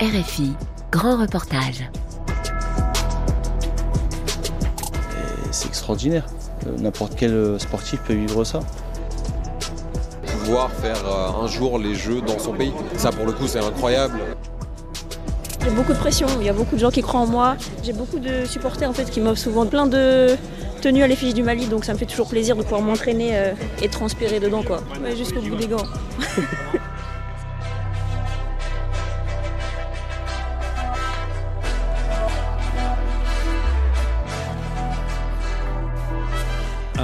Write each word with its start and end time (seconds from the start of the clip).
RFI, 0.00 0.52
grand 0.92 1.16
reportage. 1.20 1.90
C'est 5.50 5.66
extraordinaire. 5.66 6.24
Euh, 6.68 6.76
N'importe 6.78 7.14
quel 7.16 7.32
euh, 7.32 7.58
sportif 7.58 7.98
peut 8.02 8.14
vivre 8.14 8.44
ça. 8.44 8.60
Pouvoir 10.44 10.70
faire 10.70 11.04
euh, 11.04 11.42
un 11.44 11.48
jour 11.48 11.80
les 11.80 11.96
Jeux 11.96 12.20
dans 12.20 12.38
son 12.38 12.52
pays, 12.52 12.72
ça 12.96 13.10
pour 13.10 13.26
le 13.26 13.32
coup 13.32 13.48
c'est 13.48 13.58
incroyable. 13.58 14.20
Il 15.62 15.66
y 15.66 15.70
a 15.70 15.74
beaucoup 15.74 15.92
de 15.92 15.98
pression, 15.98 16.28
il 16.38 16.46
y 16.46 16.48
a 16.48 16.52
beaucoup 16.52 16.76
de 16.76 16.80
gens 16.80 16.90
qui 16.90 17.02
croient 17.02 17.22
en 17.22 17.26
moi. 17.26 17.56
J'ai 17.82 17.92
beaucoup 17.92 18.20
de 18.20 18.44
supporters 18.44 18.88
en 18.88 18.92
fait 18.92 19.10
qui 19.10 19.20
m'offrent 19.20 19.42
souvent 19.42 19.66
plein 19.66 19.88
de 19.88 20.36
tenues 20.80 21.02
à 21.02 21.08
l'effigie 21.08 21.34
du 21.34 21.42
Mali, 21.42 21.66
donc 21.66 21.84
ça 21.84 21.92
me 21.92 21.98
fait 21.98 22.06
toujours 22.06 22.28
plaisir 22.28 22.54
de 22.54 22.62
pouvoir 22.62 22.82
m'entraîner 22.82 23.52
et 23.82 23.88
transpirer 23.88 24.38
dedans 24.38 24.62
quoi. 24.62 24.80
Ouais, 25.02 25.16
Jusqu'au 25.16 25.40
bout 25.40 25.56
des 25.56 25.66
gants. 25.66 25.86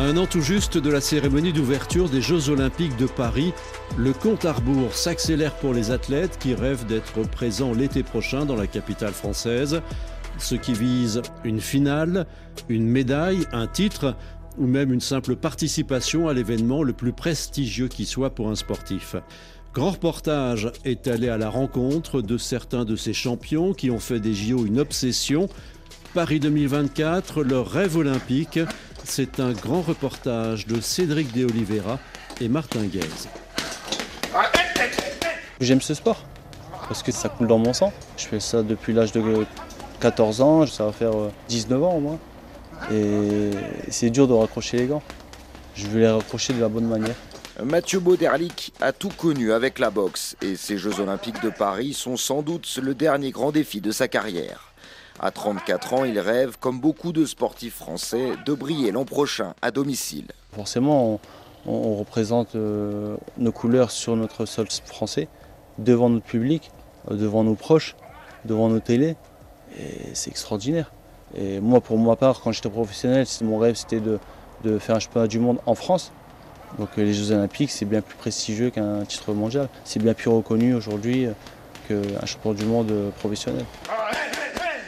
un 0.04 0.18
an 0.18 0.26
tout 0.26 0.42
juste 0.42 0.76
de 0.76 0.90
la 0.90 1.00
cérémonie 1.00 1.54
d'ouverture 1.54 2.10
des 2.10 2.20
Jeux 2.20 2.50
Olympiques 2.50 2.96
de 2.98 3.06
Paris, 3.06 3.54
le 3.96 4.12
compte 4.12 4.44
à 4.44 4.52
rebours 4.52 4.94
s'accélère 4.94 5.54
pour 5.54 5.72
les 5.72 5.92
athlètes 5.92 6.38
qui 6.38 6.52
rêvent 6.52 6.84
d'être 6.84 7.22
présents 7.22 7.72
l'été 7.72 8.02
prochain 8.02 8.44
dans 8.44 8.54
la 8.54 8.66
capitale 8.66 9.14
française. 9.14 9.80
Ceux 10.36 10.58
qui 10.58 10.74
visent 10.74 11.22
une 11.42 11.58
finale, 11.58 12.26
une 12.68 12.86
médaille, 12.86 13.46
un 13.52 13.66
titre 13.66 14.14
ou 14.58 14.66
même 14.66 14.92
une 14.92 15.00
simple 15.00 15.36
participation 15.36 16.28
à 16.28 16.34
l'événement 16.34 16.82
le 16.82 16.92
plus 16.92 17.14
prestigieux 17.14 17.88
qui 17.88 18.04
soit 18.04 18.34
pour 18.34 18.50
un 18.50 18.56
sportif. 18.56 19.16
Grand 19.72 19.92
reportage 19.92 20.70
est 20.84 21.08
allé 21.08 21.30
à 21.30 21.38
la 21.38 21.48
rencontre 21.48 22.20
de 22.20 22.36
certains 22.36 22.84
de 22.84 22.94
ces 22.94 23.14
champions 23.14 23.72
qui 23.72 23.90
ont 23.90 24.00
fait 24.00 24.20
des 24.20 24.34
JO 24.34 24.66
une 24.66 24.80
obsession. 24.80 25.48
Paris 26.12 26.40
2024, 26.40 27.42
leur 27.42 27.70
rêve 27.70 27.96
olympique, 27.96 28.60
c'est 29.04 29.40
un 29.40 29.52
grand 29.52 29.82
reportage 29.82 30.66
de 30.66 30.80
Cédric 30.80 31.32
De 31.32 31.44
Oliveira 31.44 31.98
et 32.40 32.48
Martin 32.48 32.84
Guez. 32.84 33.00
J'aime 35.60 35.80
ce 35.80 35.94
sport 35.94 36.24
parce 36.88 37.02
que 37.02 37.12
ça 37.12 37.28
coule 37.28 37.46
dans 37.46 37.58
mon 37.58 37.72
sang. 37.72 37.92
Je 38.16 38.24
fais 38.24 38.40
ça 38.40 38.62
depuis 38.62 38.92
l'âge 38.92 39.12
de 39.12 39.22
14 40.00 40.40
ans, 40.40 40.66
ça 40.66 40.86
va 40.86 40.92
faire 40.92 41.16
euh, 41.16 41.30
19 41.48 41.82
ans 41.82 41.94
au 41.94 42.00
moins. 42.00 42.18
Et 42.92 43.50
c'est 43.88 44.10
dur 44.10 44.28
de 44.28 44.32
raccrocher 44.32 44.78
les 44.78 44.86
gants. 44.86 45.02
Je 45.74 45.86
veux 45.86 46.00
les 46.00 46.10
raccrocher 46.10 46.52
de 46.52 46.60
la 46.60 46.68
bonne 46.68 46.86
manière. 46.86 47.14
Mathieu 47.62 48.00
Bauderlic 48.00 48.72
a 48.80 48.92
tout 48.92 49.10
connu 49.10 49.52
avec 49.52 49.78
la 49.78 49.90
boxe 49.90 50.36
et 50.42 50.56
ces 50.56 50.76
Jeux 50.76 50.98
Olympiques 51.00 51.40
de 51.42 51.50
Paris 51.50 51.94
sont 51.94 52.16
sans 52.16 52.42
doute 52.42 52.78
le 52.82 52.94
dernier 52.94 53.30
grand 53.30 53.52
défi 53.52 53.80
de 53.80 53.92
sa 53.92 54.08
carrière. 54.08 54.73
À 55.20 55.30
34 55.30 55.94
ans, 55.94 56.04
il 56.04 56.18
rêve, 56.18 56.56
comme 56.58 56.80
beaucoup 56.80 57.12
de 57.12 57.24
sportifs 57.24 57.76
français, 57.76 58.32
de 58.44 58.52
briller 58.54 58.90
l'an 58.90 59.04
prochain 59.04 59.54
à 59.62 59.70
domicile. 59.70 60.26
Forcément, 60.54 61.20
on, 61.66 61.72
on 61.72 61.94
représente 61.96 62.56
euh, 62.56 63.16
nos 63.38 63.52
couleurs 63.52 63.90
sur 63.90 64.16
notre 64.16 64.44
sol 64.44 64.66
français, 64.84 65.28
devant 65.78 66.10
notre 66.10 66.26
public, 66.26 66.70
euh, 67.10 67.14
devant 67.16 67.44
nos 67.44 67.54
proches, 67.54 67.94
devant 68.44 68.68
nos 68.68 68.80
télés. 68.80 69.16
Et 69.78 70.14
c'est 70.14 70.30
extraordinaire. 70.30 70.90
Et 71.36 71.60
moi, 71.60 71.80
pour 71.80 71.98
ma 71.98 72.16
part, 72.16 72.40
quand 72.40 72.52
j'étais 72.52 72.68
professionnel, 72.68 73.26
c'est- 73.26 73.44
mon 73.44 73.58
rêve, 73.58 73.76
c'était 73.76 74.00
de, 74.00 74.18
de 74.64 74.78
faire 74.78 74.96
un 74.96 75.00
championnat 75.00 75.26
du 75.28 75.38
monde 75.38 75.58
en 75.66 75.74
France. 75.76 76.12
Donc 76.78 76.88
euh, 76.98 77.04
les 77.04 77.14
Jeux 77.14 77.30
Olympiques, 77.32 77.70
c'est 77.70 77.84
bien 77.84 78.00
plus 78.02 78.16
prestigieux 78.16 78.70
qu'un 78.70 79.04
titre 79.04 79.32
mondial. 79.32 79.68
C'est 79.84 80.02
bien 80.02 80.12
plus 80.14 80.28
reconnu 80.28 80.74
aujourd'hui 80.74 81.26
euh, 81.26 81.32
qu'un 81.88 82.26
champion 82.26 82.52
du 82.52 82.64
monde 82.64 82.92
professionnel. 83.20 83.64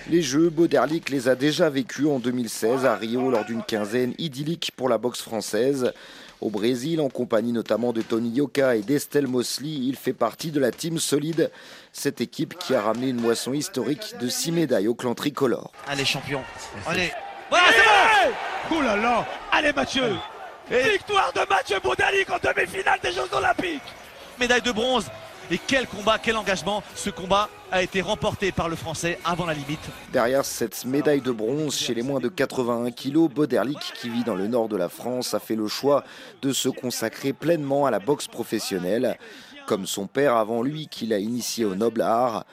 Les 0.08 0.22
Jeux, 0.22 0.50
Bauderlic 0.50 1.10
les 1.10 1.28
a 1.28 1.34
déjà 1.34 1.68
vécus 1.68 2.06
en 2.06 2.20
2016 2.20 2.86
à 2.86 2.94
Rio 2.94 3.28
lors 3.28 3.44
d'une 3.44 3.64
quinzaine 3.64 4.14
idyllique 4.18 4.70
pour 4.76 4.88
la 4.88 4.98
boxe 4.98 5.20
française. 5.20 5.92
Au 6.40 6.48
Brésil, 6.48 7.00
en 7.00 7.08
compagnie 7.08 7.50
notamment 7.50 7.92
de 7.92 8.02
Tony 8.02 8.30
Yoka 8.30 8.76
et 8.76 8.82
d'Estelle 8.82 9.26
Mosley, 9.26 9.70
il 9.70 9.96
fait 9.96 10.12
partie 10.12 10.52
de 10.52 10.60
la 10.60 10.70
Team 10.70 11.00
Solide, 11.00 11.50
cette 11.92 12.20
équipe 12.20 12.56
qui 12.56 12.76
a 12.76 12.82
ramené 12.82 13.08
une 13.08 13.20
moisson 13.20 13.52
historique 13.52 14.14
de 14.20 14.28
6 14.28 14.52
médailles 14.52 14.86
au 14.86 14.94
clan 14.94 15.16
tricolore. 15.16 15.72
Allez 15.88 16.04
champion, 16.04 16.42
allez. 16.86 17.10
Voilà, 17.50 17.66
c'est 17.70 18.28
bon. 18.70 18.76
Ouh 18.76 18.82
là 18.82 18.96
là. 18.96 19.26
Allez 19.50 19.72
Mathieu. 19.72 20.14
Victoire 20.70 21.32
de 21.32 21.40
Mathieu 21.50 21.78
Baudalic 21.82 22.30
en 22.30 22.38
demi-finale 22.38 23.00
des 23.02 23.10
Jeux 23.10 23.28
Olympiques. 23.32 23.82
Médaille 24.38 24.62
de 24.62 24.72
bronze 24.72 25.06
et 25.50 25.58
quel 25.64 25.86
combat, 25.86 26.18
quel 26.18 26.36
engagement 26.36 26.82
Ce 26.94 27.10
combat 27.10 27.48
a 27.70 27.82
été 27.82 28.00
remporté 28.00 28.52
par 28.52 28.68
le 28.68 28.76
Français 28.76 29.18
avant 29.24 29.46
la 29.46 29.54
limite. 29.54 29.80
Derrière 30.12 30.44
cette 30.44 30.84
médaille 30.84 31.20
de 31.20 31.30
bronze 31.30 31.76
chez 31.76 31.94
les 31.94 32.02
moins 32.02 32.20
de 32.20 32.28
81 32.28 32.90
kilos, 32.90 33.30
Bauderlic, 33.30 33.78
qui 34.00 34.08
vit 34.08 34.24
dans 34.24 34.34
le 34.34 34.46
nord 34.46 34.68
de 34.68 34.76
la 34.76 34.88
France, 34.88 35.34
a 35.34 35.38
fait 35.38 35.56
le 35.56 35.68
choix 35.68 36.04
de 36.42 36.52
se 36.52 36.68
consacrer 36.68 37.32
pleinement 37.32 37.86
à 37.86 37.90
la 37.90 37.98
boxe 37.98 38.26
professionnelle, 38.26 39.18
comme 39.66 39.86
son 39.86 40.06
père 40.06 40.36
avant 40.36 40.62
lui 40.62 40.88
qui 40.88 41.06
l'a 41.06 41.18
initié 41.18 41.64
au 41.64 41.74
noble 41.74 42.02
art. 42.02 42.44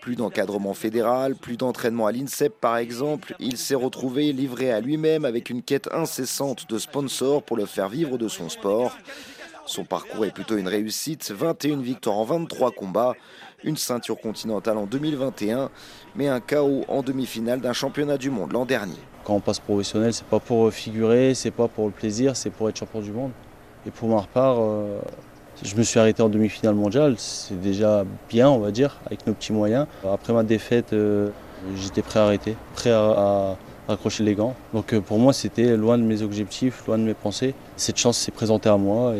Plus 0.00 0.16
d'encadrement 0.16 0.72
fédéral, 0.72 1.36
plus 1.36 1.58
d'entraînement 1.58 2.06
à 2.06 2.12
l'INSEP 2.12 2.58
par 2.58 2.78
exemple, 2.78 3.34
il 3.38 3.58
s'est 3.58 3.74
retrouvé 3.74 4.32
livré 4.32 4.72
à 4.72 4.80
lui-même 4.80 5.26
avec 5.26 5.50
une 5.50 5.62
quête 5.62 5.90
incessante 5.92 6.70
de 6.70 6.78
sponsors 6.78 7.42
pour 7.42 7.58
le 7.58 7.66
faire 7.66 7.90
vivre 7.90 8.16
de 8.16 8.26
son 8.26 8.48
sport. 8.48 8.96
Son 9.70 9.84
parcours 9.84 10.24
est 10.24 10.32
plutôt 10.32 10.56
une 10.56 10.66
réussite, 10.66 11.30
21 11.30 11.76
victoires 11.76 12.16
en 12.16 12.24
23 12.24 12.72
combats, 12.72 13.14
une 13.62 13.76
ceinture 13.76 14.20
continentale 14.20 14.76
en 14.78 14.84
2021, 14.86 15.70
mais 16.16 16.26
un 16.26 16.40
chaos 16.40 16.84
en 16.88 17.04
demi-finale 17.04 17.60
d'un 17.60 17.72
championnat 17.72 18.18
du 18.18 18.30
monde 18.30 18.50
l'an 18.50 18.64
dernier. 18.64 18.98
Quand 19.22 19.34
on 19.34 19.40
passe 19.40 19.60
professionnel, 19.60 20.12
c'est 20.12 20.26
pas 20.26 20.40
pour 20.40 20.72
figurer, 20.72 21.34
c'est 21.34 21.52
pas 21.52 21.68
pour 21.68 21.86
le 21.86 21.92
plaisir, 21.92 22.34
c'est 22.34 22.50
pour 22.50 22.68
être 22.68 22.78
champion 22.78 23.00
du 23.00 23.12
monde. 23.12 23.30
Et 23.86 23.92
pour 23.92 24.08
ma 24.08 24.22
part, 24.22 24.56
euh, 24.58 24.98
je 25.62 25.76
me 25.76 25.84
suis 25.84 26.00
arrêté 26.00 26.20
en 26.20 26.28
demi-finale 26.28 26.74
mondiale, 26.74 27.14
c'est 27.16 27.60
déjà 27.60 28.04
bien, 28.28 28.50
on 28.50 28.58
va 28.58 28.72
dire, 28.72 28.98
avec 29.06 29.24
nos 29.28 29.34
petits 29.34 29.52
moyens. 29.52 29.86
Après 30.04 30.32
ma 30.32 30.42
défaite, 30.42 30.94
euh, 30.94 31.30
j'étais 31.76 32.02
prêt 32.02 32.18
à 32.18 32.24
arrêter, 32.24 32.56
prêt 32.74 32.90
à, 32.90 32.98
à 32.98 33.56
raccrocher 33.86 34.24
les 34.24 34.34
gants. 34.34 34.56
Donc 34.74 34.92
euh, 34.92 35.00
pour 35.00 35.20
moi, 35.20 35.32
c'était 35.32 35.76
loin 35.76 35.96
de 35.96 36.02
mes 36.02 36.22
objectifs, 36.22 36.84
loin 36.88 36.98
de 36.98 37.04
mes 37.04 37.14
pensées. 37.14 37.54
Cette 37.76 37.98
chance 37.98 38.18
s'est 38.18 38.32
présentée 38.32 38.68
à 38.68 38.76
moi 38.76 39.14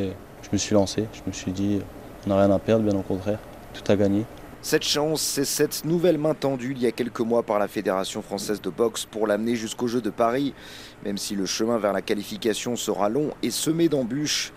me 0.53 0.59
suis 0.59 0.75
lancé. 0.75 1.06
Je 1.12 1.21
me 1.27 1.33
suis 1.33 1.53
dit, 1.53 1.81
on 2.27 2.31
n'a 2.31 2.38
rien 2.38 2.50
à 2.50 2.59
perdre, 2.59 2.84
bien 2.84 2.99
au 2.99 3.03
contraire, 3.03 3.38
tout 3.72 3.91
à 3.91 3.97
gagner. 3.97 4.25
Cette 4.62 4.84
chance, 4.84 5.22
c'est 5.22 5.47
cette 5.47 5.87
nouvelle 5.87 6.19
main 6.19 6.34
tendue 6.34 6.72
il 6.72 6.83
y 6.83 6.87
a 6.87 6.93
quelques 6.93 7.21
mois 7.21 7.43
par 7.43 7.59
la 7.59 7.66
Fédération 7.66 8.21
française 8.21 8.60
de 8.60 8.69
boxe 8.69 9.06
pour 9.06 9.27
l'amener 9.27 9.56
jusqu'aux 9.56 9.87
Jeux 9.87 10.03
de 10.03 10.10
Paris, 10.10 10.53
même 11.03 11.16
si 11.16 11.34
le 11.34 11.47
chemin 11.47 11.78
vers 11.78 11.94
la 11.94 12.03
qualification 12.03 12.77
sera 12.77 13.09
long 13.09 13.31
et 13.43 13.50
semé 13.50 13.89
d'embûches. 13.89 14.53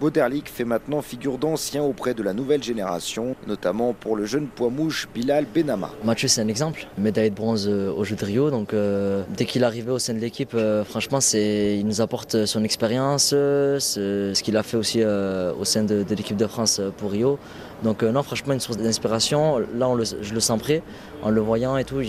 Bauderlic 0.00 0.48
fait 0.48 0.64
maintenant 0.64 1.02
figure 1.02 1.36
d'ancien 1.36 1.82
auprès 1.82 2.14
de 2.14 2.22
la 2.22 2.32
nouvelle 2.32 2.62
génération, 2.62 3.36
notamment 3.46 3.92
pour 3.92 4.16
le 4.16 4.24
jeune 4.24 4.46
poids 4.46 4.70
mouche 4.70 5.06
Bilal 5.14 5.44
Benama. 5.44 5.90
Mathieu, 6.04 6.26
c'est 6.26 6.40
un 6.40 6.48
exemple. 6.48 6.86
Médaille 6.96 7.28
de 7.28 7.34
bronze 7.34 7.68
euh, 7.68 7.92
aux 7.92 8.04
Jeux 8.04 8.16
de 8.16 8.24
Rio. 8.24 8.50
Euh, 8.72 9.22
dès 9.36 9.44
qu'il 9.44 9.60
est 9.60 9.66
arrivé 9.66 9.90
au 9.90 9.98
sein 9.98 10.14
de 10.14 10.18
l'équipe, 10.18 10.54
euh, 10.54 10.84
franchement, 10.84 11.18
il 11.34 11.86
nous 11.86 12.00
apporte 12.00 12.46
son 12.46 12.64
expérience, 12.64 13.28
ce, 13.28 14.40
qu'il 14.40 14.56
a 14.56 14.62
fait 14.62 14.78
aussi 14.78 15.04
au 15.04 15.64
sein 15.64 15.84
de, 15.84 16.04
l'équipe 16.08 16.36
de 16.36 16.46
France 16.46 16.80
pour 16.96 17.10
Rio. 17.10 17.38
Donc, 17.82 18.02
euh, 18.02 18.12
non, 18.12 18.22
franchement, 18.22 18.52
une 18.52 18.60
source 18.60 18.76
d'inspiration. 18.76 19.58
Là, 19.74 19.88
on 19.88 19.94
le- 19.94 20.04
je 20.04 20.34
le 20.34 20.40
sens 20.40 20.60
prêt. 20.60 20.82
En 21.22 21.30
le 21.30 21.40
voyant 21.40 21.76
et 21.78 21.84
tout, 21.84 22.00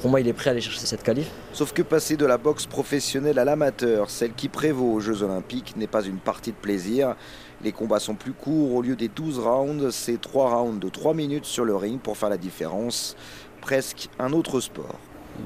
pour 0.00 0.10
moi, 0.10 0.20
il 0.20 0.26
est 0.26 0.32
prêt 0.32 0.50
à 0.50 0.52
aller 0.52 0.60
chercher 0.60 0.86
cette 0.86 1.02
qualif. 1.04 1.30
Sauf 1.52 1.72
que 1.72 1.82
passer 1.82 2.16
de 2.16 2.26
la 2.26 2.36
boxe 2.36 2.66
professionnelle 2.66 3.38
à 3.38 3.44
l'amateur, 3.44 4.10
celle 4.10 4.32
qui 4.32 4.48
prévaut 4.48 4.92
aux 4.92 5.00
Jeux 5.00 5.22
Olympiques, 5.22 5.74
n'est 5.76 5.86
pas 5.86 6.02
une 6.04 6.18
partie 6.18 6.50
de 6.50 6.56
plaisir. 6.56 7.14
Les 7.62 7.70
combats 7.70 8.00
sont 8.00 8.14
plus 8.14 8.32
courts, 8.32 8.74
au 8.74 8.82
lieu 8.82 8.96
des 8.96 9.08
12 9.08 9.38
rounds, 9.38 9.90
c'est 9.92 10.20
3 10.20 10.50
rounds 10.54 10.80
de 10.84 10.88
3 10.88 11.14
minutes 11.14 11.44
sur 11.46 11.64
le 11.64 11.76
ring 11.76 12.00
pour 12.00 12.16
faire 12.16 12.28
la 12.28 12.36
différence. 12.36 13.16
Presque 13.60 14.08
un 14.18 14.32
autre 14.32 14.60
sport. 14.60 14.98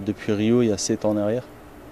Depuis 0.07 0.33
Rio, 0.33 0.63
il 0.63 0.69
y 0.69 0.73
a 0.73 0.79
7 0.79 1.05
ans 1.05 1.11
en 1.11 1.17
arrière. 1.19 1.45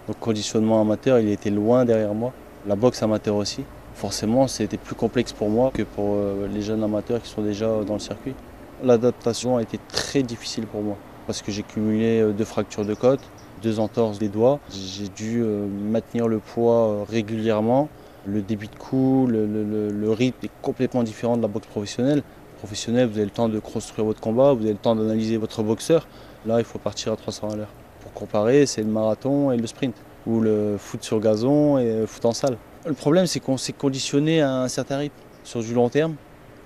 Donc 0.09 0.19
conditionnement 0.19 0.81
amateur, 0.81 1.19
il 1.19 1.29
était 1.29 1.51
loin 1.51 1.85
derrière 1.85 2.15
moi. 2.15 2.33
La 2.67 2.75
boxe 2.75 3.03
amateur 3.03 3.37
aussi. 3.37 3.65
Forcément, 3.97 4.47
c'était 4.47 4.77
plus 4.77 4.95
complexe 4.95 5.33
pour 5.33 5.51
moi 5.51 5.71
que 5.75 5.83
pour 5.83 6.15
euh, 6.15 6.49
les 6.53 6.63
jeunes 6.63 6.85
amateurs 6.85 7.21
qui 7.23 7.29
sont 7.29 7.43
déjà 7.43 7.67
dans 7.85 7.95
le 7.95 8.01
circuit. 8.01 8.35
L'adaptation 8.83 9.57
a 9.57 9.63
été 9.63 9.79
très 9.89 10.23
difficile 10.23 10.67
pour 10.67 10.83
moi 10.83 10.97
parce 11.27 11.43
que 11.43 11.53
j'ai 11.53 11.63
cumulé 11.63 12.21
euh, 12.21 12.33
deux 12.33 12.45
fractures 12.45 12.85
de 12.85 12.95
côte, 12.95 13.21
deux 13.63 13.81
entorses 13.81 14.19
des 14.19 14.29
doigts. 14.29 14.61
J'ai 14.71 15.09
dû 15.09 15.43
euh, 15.43 15.67
maintenir 15.67 16.29
le 16.29 16.39
poids 16.39 16.89
euh, 16.89 17.05
régulièrement. 17.09 17.89
Le 18.27 18.43
débit 18.43 18.69
de 18.69 18.75
coup, 18.75 19.27
le, 19.29 20.11
rythme 20.11 20.47
est 20.47 20.51
complètement 20.63 21.03
différent 21.03 21.37
de 21.37 21.43
la 21.43 21.49
boxe 21.49 21.67
professionnelle. 21.69 22.23
Professionnelle, 22.59 23.09
vous 23.09 23.17
avez 23.17 23.25
le 23.25 23.31
temps 23.31 23.49
de 23.49 23.61
construire 23.61 24.05
votre 24.05 24.21
combat, 24.21 24.53
vous 24.53 24.63
avez 24.63 24.73
le 24.73 24.79
temps 24.79 24.97
d'analyser 24.97 25.37
votre 25.37 25.63
boxeur. 25.63 26.09
Là, 26.45 26.59
il 26.59 26.65
faut 26.65 26.79
partir 26.79 27.13
à 27.13 27.17
300 27.17 27.51
à 27.51 27.57
l'heure. 27.57 27.69
Pour 28.01 28.13
comparer, 28.13 28.67
c'est 28.67 28.83
le 28.83 28.89
marathon 28.89 29.53
et 29.53 29.57
le 29.57 29.67
sprint, 29.69 29.95
ou 30.27 30.41
le 30.41 30.77
foot 30.77 31.05
sur 31.05 31.21
gazon 31.21 31.79
et 31.79 32.01
le 32.01 32.07
foot 32.07 32.25
en 32.25 32.33
salle. 32.33 32.57
Le 32.87 32.95
problème, 32.95 33.27
c'est 33.27 33.41
qu'on 33.41 33.57
s'est 33.57 33.73
conditionné 33.73 34.41
à 34.41 34.53
un 34.53 34.69
certain 34.69 34.99
rythme, 34.99 35.17
sur 35.43 35.61
du 35.61 35.75
long 35.75 35.89
terme, 35.89 36.15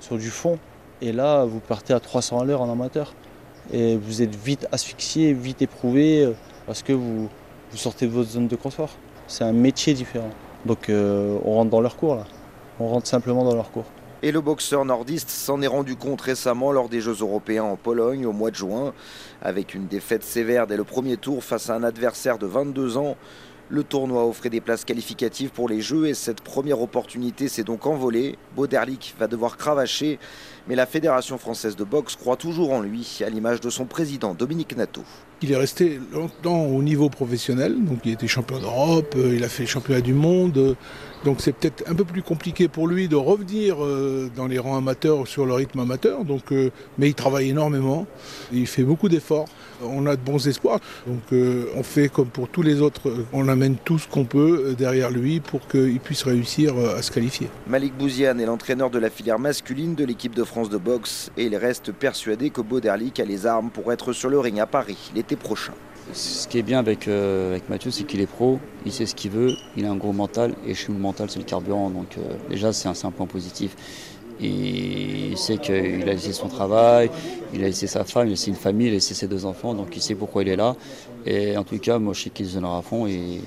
sur 0.02 0.19
du 0.19 0.28
fond. 0.28 0.58
Et 1.00 1.12
là, 1.12 1.46
vous 1.46 1.61
partez 1.61 1.94
à 1.94 2.00
300 2.00 2.40
à 2.40 2.44
l'heure 2.44 2.61
en 2.61 2.70
amateur. 2.70 3.14
et 3.72 3.96
vous 3.96 4.20
êtes 4.20 4.34
vite 4.34 4.67
asphyxié, 4.70 5.32
vite 5.32 5.62
éprouvé 5.62 6.25
euh, 6.25 6.32
parce 6.67 6.82
que 6.82 6.93
vous, 6.93 7.31
sortez 7.75 8.06
de 8.06 8.11
votre 8.11 8.28
zone 8.28 8.49
de 8.49 8.56
confort. 8.56 8.90
C'est 9.28 9.44
un 9.44 9.52
métier 9.52 9.94
différent. 9.94 10.31
Donc 10.67 10.90
euh, 10.90 11.38
on 11.44 11.55
rentre 11.55 11.70
dans 11.70 11.81
leur 11.81 11.96
cours 11.96 12.17
là. 12.17 12.25
On 12.81 12.88
rentre 12.88 13.06
simplement 13.06 13.44
dans 13.44 13.55
leur 13.55 13.70
cours. 13.70 13.87
Et 14.23 14.32
le 14.32 14.43
boxeur 14.43 14.84
nordiste 14.84 15.31
s'en 15.31 15.62
est 15.62 15.66
rendu 15.66 15.96
compte 15.96 16.20
récemment 16.20 16.73
lors 16.73 16.90
des 16.90 17.00
Jeux 17.00 17.16
européens 17.20 17.64
en 17.64 17.76
Pologne 17.76 18.26
au 18.26 18.32
mois 18.32 18.50
de 18.50 18.56
juin. 18.56 18.93
Avec 19.40 19.75
une 19.75 19.87
défaite 19.87 20.23
sévère 20.23 20.66
dès 20.66 20.76
le 20.76 20.84
premier 20.84 21.16
tour 21.16 21.43
face 21.43 21.70
à 21.70 21.75
un 21.75 21.82
adversaire 21.82 22.37
de 22.37 22.46
22 22.46 22.99
ans, 22.99 23.16
le 23.70 23.84
tournoi 23.84 24.26
offrait 24.26 24.50
des 24.50 24.61
places 24.61 24.84
qualificatives 24.84 25.50
pour 25.50 25.69
les 25.69 25.81
Jeux 25.81 26.08
et 26.08 26.14
cette 26.14 26.40
première 26.40 26.81
opportunité 26.82 27.49
s'est 27.49 27.62
donc 27.62 27.87
envolée. 27.87 28.37
Boderlik 28.56 29.14
va 29.19 29.28
devoir 29.28 29.56
cravacher, 29.56 30.19
mais 30.69 30.75
la 30.75 30.87
Fédération 30.87 31.38
française 31.38 31.76
de 31.76 31.84
boxe 31.84 32.17
croit 32.17 32.37
toujours 32.37 32.72
en 32.72 32.81
lui, 32.81 33.20
à 33.25 33.31
l'image 33.31 33.61
de 33.61 33.70
son 33.70 33.87
président 33.87 34.34
Dominique 34.34 34.76
Nato. 34.76 35.02
Il 35.43 35.52
est 35.52 35.56
resté 35.56 36.00
longtemps 36.12 36.64
au 36.67 36.82
niveau 36.82 37.08
professionnel, 37.08 37.82
donc 37.82 38.00
il 38.05 38.12
était 38.12 38.26
champion 38.26 38.58
d'Europe, 38.58 39.14
euh, 39.17 39.34
il 39.34 39.44
a 39.44 39.49
fait 39.49 39.67
championnat 39.67 40.02
du 40.02 40.12
monde, 40.12 40.58
euh, 40.58 40.75
donc 41.25 41.40
c'est 41.40 41.52
peut-être 41.52 41.84
un 41.88 41.94
peu 41.94 42.05
plus 42.05 42.22
compliqué 42.22 42.69
pour 42.69 42.88
lui 42.88 43.08
de 43.08 43.17
revenir 43.17 43.84
euh, 43.84 44.31
dans 44.37 44.46
les 44.46 44.58
rangs 44.58 44.76
amateurs 44.76 45.26
sur 45.26 45.46
le 45.46 45.55
rythme 45.55 45.81
amateur, 45.81 46.25
donc, 46.25 46.52
mais 46.99 47.08
il 47.08 47.14
travaille 47.14 47.50
énormément, 47.50 48.06
il 48.52 48.67
fait 48.67 48.82
beaucoup 48.82 49.08
d'efforts, 49.08 49.46
on 49.82 50.06
a 50.06 50.17
de 50.17 50.20
bons 50.20 50.46
espoirs, 50.46 50.81
donc 51.06 51.40
on 51.76 51.82
fait 51.82 52.08
comme 52.08 52.28
pour 52.28 52.49
tous 52.49 52.62
les 52.62 52.81
autres, 52.81 53.12
on 53.32 53.49
amène 53.49 53.76
tout 53.84 53.99
ce 53.99 54.08
qu'on 54.08 54.25
peut 54.25 54.75
derrière 54.76 55.11
lui 55.11 55.40
pour 55.40 55.67
qu'il 55.69 56.00
puisse 56.00 56.22
réussir 56.22 56.75
à 56.76 57.02
se 57.02 57.11
qualifier. 57.11 57.49
Malik 57.69 57.96
Bouziane 57.96 58.40
est 58.40 58.46
l'entraîneur 58.46 58.90
de 58.90 58.99
la 58.99 59.11
filière 59.11 59.38
masculine 59.38 59.94
de 59.94 60.05
l'équipe 60.05 60.34
de 60.34 60.44
France 60.44 60.69
de 60.69 60.78
boxe 60.78 61.31
et 61.37 61.44
il 61.44 61.56
reste 61.56 61.93
persuadé 61.93 62.50
que 62.50 62.61
Boderlik 62.61 63.20
a 63.20 63.25
les 63.25 63.46
armes 63.46 63.70
pour 63.70 63.93
être 63.93 64.12
sur 64.12 64.28
le 64.28 64.38
ring 64.38 64.58
à 64.61 64.66
Paris 64.66 65.11
prochain. 65.37 65.73
Ce 66.12 66.49
qui 66.49 66.59
est 66.59 66.62
bien 66.62 66.79
avec, 66.79 67.09
euh, 67.09 67.51
avec 67.51 67.69
Mathieu, 67.69 67.91
c'est 67.91 68.05
qu'il 68.05 68.21
est 68.21 68.27
pro, 68.27 68.59
il 68.85 68.93
sait 68.93 69.07
ce 69.07 69.15
qu'il 69.15 69.31
veut, 69.31 69.53
il 69.77 69.85
a 69.85 69.91
un 69.91 69.97
gros 69.97 70.12
mental, 70.12 70.55
et 70.67 70.75
chez 70.75 70.93
le 70.93 70.99
mental, 70.99 71.31
c'est 71.31 71.39
le 71.39 71.45
carburant. 71.45 71.91
Donc 71.91 72.17
euh, 72.19 72.23
déjà, 72.49 72.73
c'est 72.73 72.89
un, 72.89 73.11
point 73.11 73.27
positif. 73.27 73.77
Il 74.41 75.37
sait 75.37 75.59
qu'il 75.59 76.03
a 76.03 76.12
laissé 76.12 76.33
son 76.33 76.49
travail, 76.49 77.11
il 77.53 77.62
a 77.62 77.67
laissé 77.67 77.87
sa 77.87 78.05
femme, 78.05 78.25
il 78.25 78.29
a 78.29 78.31
laissé 78.31 78.49
une 78.49 78.57
famille, 78.57 78.87
il 78.87 78.91
a 78.91 78.95
laissé 78.95 79.15
ses 79.15 79.29
deux 79.29 79.45
enfants, 79.45 79.75
donc 79.75 79.95
il 79.95 80.01
sait 80.01 80.15
pourquoi 80.15 80.43
il 80.43 80.49
est 80.49 80.57
là. 80.57 80.77
Et 81.27 81.57
en 81.57 81.65
tout 81.65 81.79
cas, 81.79 81.99
moi, 81.99 82.15
je 82.15 82.23
sais 82.23 82.31
qu'il 82.31 82.47
se 82.47 82.55
donnera 82.55 82.79
à 82.79 82.83
fond 82.83 83.07
et 83.07 83.41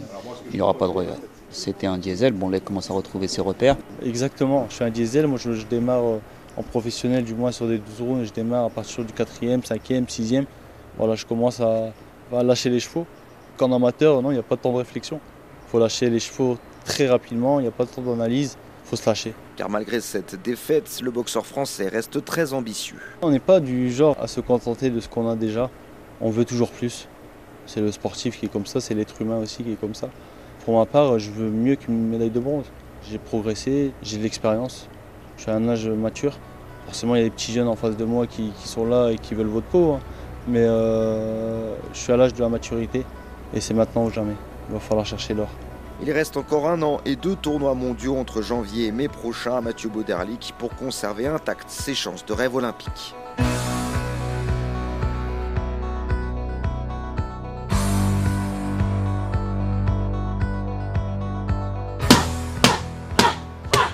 il 0.51 0.57
n'aura 0.57 0.75
pas 0.75 0.86
de 0.86 0.92
regret. 0.92 1.18
C'était 1.50 1.88
un 1.88 1.98
diesel, 1.98 2.33
bon 2.33 2.50
là, 2.50 2.57
il 2.57 2.63
commence 2.63 2.92
à 2.92 2.94
retrouver 2.94 3.27
ses 3.27 3.42
repères. 3.42 3.77
Exactement, 4.04 4.68
je 4.69 4.75
suis 4.75 4.83
un 4.83 4.89
diesel, 4.89 5.27
moi 5.27 5.38
je, 5.39 5.54
je 5.54 5.65
démarre 5.65 6.04
euh, 6.04 6.18
en 6.57 6.63
professionnel, 6.63 7.24
du 7.24 7.33
moins 7.33 7.51
sur 7.51 7.68
des 7.68 7.77
12 7.77 8.01
roues, 8.01 8.24
je 8.24 8.31
démarre 8.31 8.65
à 8.65 8.69
partir 8.69 9.04
du 9.04 9.13
4e, 9.13 9.62
5e, 9.62 10.07
6e 10.07 10.45
voilà, 10.98 11.15
je 11.15 11.25
commence 11.25 11.60
à, 11.60 11.92
lâcher 12.31 12.69
les 12.69 12.79
chevaux. 12.79 13.05
Qu'en 13.57 13.71
amateur, 13.71 14.21
non, 14.21 14.31
il 14.31 14.35
n'y 14.35 14.39
a 14.39 14.43
pas 14.43 14.55
de 14.55 14.61
temps 14.61 14.73
de 14.73 14.77
réflexion. 14.77 15.19
Il 15.67 15.71
faut 15.71 15.79
lâcher 15.79 16.09
les 16.09 16.19
chevaux 16.19 16.57
très 16.85 17.07
rapidement, 17.07 17.59
il 17.59 17.63
n'y 17.63 17.67
a 17.67 17.71
pas 17.71 17.85
de 17.85 17.89
temps 17.89 18.01
d'analyse, 18.01 18.57
il 18.85 18.89
faut 18.89 18.95
se 18.95 19.05
lâcher. 19.09 19.33
Car 19.55 19.69
malgré 19.69 20.01
cette 20.01 20.41
défaite, 20.41 20.99
le 21.01 21.11
boxeur 21.11 21.45
français 21.45 21.87
reste 21.87 22.23
très 22.25 22.53
ambitieux. 22.53 22.97
On 23.21 23.31
n'est 23.31 23.39
pas 23.39 23.59
du 23.59 23.91
genre 23.91 24.17
à 24.19 24.27
se 24.27 24.41
contenter 24.41 24.89
de 24.89 24.99
ce 24.99 25.07
qu'on 25.07 25.29
a 25.29 25.35
déjà, 25.35 25.69
on 26.21 26.29
veut 26.29 26.45
toujours 26.45 26.71
plus. 26.71 27.07
C'est 27.65 27.81
le 27.81 27.91
sportif 27.91 28.39
qui 28.39 28.47
est 28.47 28.49
comme 28.49 28.65
ça, 28.65 28.81
c'est 28.81 28.93
l'être 28.93 29.21
humain 29.21 29.37
aussi 29.37 29.63
qui 29.63 29.71
est 29.71 29.79
comme 29.79 29.95
ça. 29.95 30.09
Pour 30.65 30.77
ma 30.77 30.85
part, 30.85 31.19
je 31.19 31.31
veux 31.31 31.49
mieux 31.49 31.75
qu'une 31.75 32.07
médaille 32.07 32.29
de 32.29 32.39
bronze. 32.39 32.65
J'ai 33.09 33.17
progressé, 33.17 33.91
j'ai 34.01 34.17
de 34.17 34.23
l'expérience, 34.23 34.87
je 35.37 35.43
suis 35.43 35.51
à 35.51 35.55
un 35.55 35.67
âge 35.67 35.87
mature. 35.87 36.37
Forcément, 36.85 37.15
il 37.15 37.19
y 37.19 37.21
a 37.21 37.25
des 37.25 37.31
petits 37.31 37.51
jeunes 37.53 37.67
en 37.67 37.75
face 37.75 37.97
de 37.97 38.05
moi 38.05 38.27
qui, 38.27 38.51
sont 38.65 38.85
là 38.85 39.09
et 39.09 39.17
qui 39.17 39.35
veulent 39.35 39.47
votre 39.47 39.67
peau. 39.67 39.93
Hein. 39.93 39.99
Mais 40.47 40.63
euh, 40.63 41.75
je 41.93 41.97
suis 41.97 42.11
à 42.11 42.17
l'âge 42.17 42.33
de 42.33 42.41
la 42.41 42.49
maturité 42.49 43.05
et 43.53 43.61
c'est 43.61 43.73
maintenant 43.73 44.05
ou 44.05 44.11
jamais. 44.11 44.35
Il 44.69 44.73
va 44.73 44.79
falloir 44.79 45.05
chercher 45.05 45.33
l'or. 45.33 45.49
Il 46.01 46.11
reste 46.11 46.35
encore 46.37 46.67
un 46.67 46.81
an 46.81 46.99
et 47.05 47.15
deux 47.15 47.35
tournois 47.35 47.75
mondiaux 47.75 48.17
entre 48.17 48.41
janvier 48.41 48.87
et 48.87 48.91
mai 48.91 49.07
prochain 49.07 49.57
à 49.57 49.61
Mathieu 49.61 49.89
Bauderlic 49.89 50.53
pour 50.57 50.75
conserver 50.75 51.27
intactes 51.27 51.69
ses 51.69 51.93
chances 51.93 52.25
de 52.25 52.33
rêve 52.33 52.55
olympique. 52.55 53.15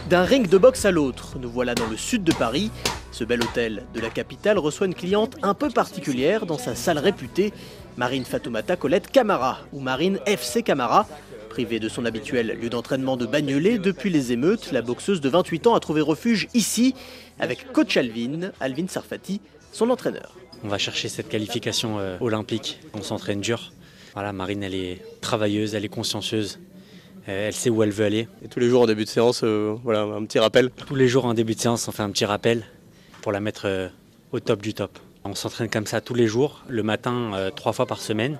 D'un 0.09 0.23
ring 0.23 0.47
de 0.47 0.57
boxe 0.57 0.85
à 0.85 0.91
l'autre, 0.91 1.37
nous 1.39 1.51
voilà 1.51 1.75
dans 1.75 1.85
le 1.85 1.95
sud 1.95 2.23
de 2.23 2.33
Paris. 2.33 2.71
Ce 3.11 3.23
bel 3.23 3.41
hôtel 3.41 3.83
de 3.93 3.99
la 3.99 4.09
capitale 4.09 4.59
reçoit 4.59 4.87
une 4.87 4.93
cliente 4.93 5.35
un 5.41 5.53
peu 5.53 5.69
particulière 5.69 6.45
dans 6.45 6.57
sa 6.57 6.75
salle 6.75 6.99
réputée, 6.99 7.51
Marine 7.97 8.23
Fatoumata 8.23 8.75
Colette 8.75 9.09
Camara, 9.09 9.59
ou 9.73 9.79
Marine 9.79 10.19
FC 10.25 10.63
Camara. 10.63 11.07
Privée 11.49 11.79
de 11.79 11.89
son 11.89 12.05
habituel 12.05 12.57
lieu 12.61 12.69
d'entraînement 12.69 13.17
de 13.17 13.25
Bagnolet 13.25 13.79
depuis 13.79 14.11
les 14.11 14.31
émeutes, 14.31 14.71
la 14.71 14.83
boxeuse 14.83 15.21
de 15.21 15.29
28 15.29 15.67
ans 15.67 15.75
a 15.75 15.79
trouvé 15.79 16.01
refuge 16.01 16.47
ici 16.53 16.93
avec 17.39 17.71
coach 17.73 17.97
Alvin, 17.97 18.51
Alvin 18.59 18.87
Sarfati, 18.87 19.41
son 19.71 19.89
entraîneur. 19.89 20.35
On 20.63 20.67
va 20.67 20.77
chercher 20.77 21.09
cette 21.09 21.29
qualification 21.29 21.99
euh, 21.99 22.17
olympique, 22.21 22.79
on 22.93 23.01
s'entraîne 23.01 23.41
dur. 23.41 23.71
Voilà, 24.13 24.33
Marine, 24.33 24.61
elle 24.61 24.75
est 24.75 25.01
travailleuse, 25.21 25.73
elle 25.73 25.85
est 25.85 25.89
consciencieuse. 25.89 26.59
Euh, 27.27 27.47
elle 27.47 27.53
sait 27.53 27.69
où 27.69 27.81
elle 27.81 27.91
veut 27.91 28.05
aller. 28.05 28.27
Et 28.43 28.47
tous 28.47 28.59
les 28.59 28.69
jours 28.69 28.83
en 28.83 28.85
début 28.85 29.05
de 29.05 29.09
séance, 29.09 29.41
euh, 29.43 29.75
voilà, 29.83 30.01
un 30.01 30.23
petit 30.25 30.39
rappel 30.39 30.69
Tous 30.85 30.95
les 30.95 31.07
jours 31.07 31.25
en 31.25 31.33
début 31.33 31.55
de 31.55 31.59
séance, 31.59 31.87
on 31.87 31.91
fait 31.91 32.03
un 32.03 32.11
petit 32.11 32.25
rappel 32.25 32.63
pour 33.21 33.31
la 33.31 33.39
mettre 33.39 33.63
euh, 33.65 33.87
au 34.31 34.39
top 34.39 34.61
du 34.61 34.73
top. 34.73 34.97
On 35.23 35.35
s'entraîne 35.35 35.69
comme 35.69 35.85
ça 35.85 36.01
tous 36.01 36.13
les 36.13 36.27
jours, 36.27 36.63
le 36.67 36.81
matin 36.81 37.51
trois 37.55 37.73
fois 37.73 37.85
par 37.85 37.99
semaine. 37.99 38.39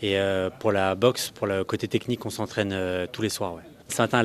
Et 0.00 0.16
pour 0.58 0.72
la 0.72 0.94
boxe, 0.94 1.30
pour 1.30 1.46
le 1.46 1.64
côté 1.64 1.86
technique, 1.86 2.24
on 2.24 2.30
s'entraîne 2.30 2.74
tous 3.12 3.20
les 3.20 3.28
soirs. 3.28 3.56
Ce 3.88 4.00
matin, 4.00 4.24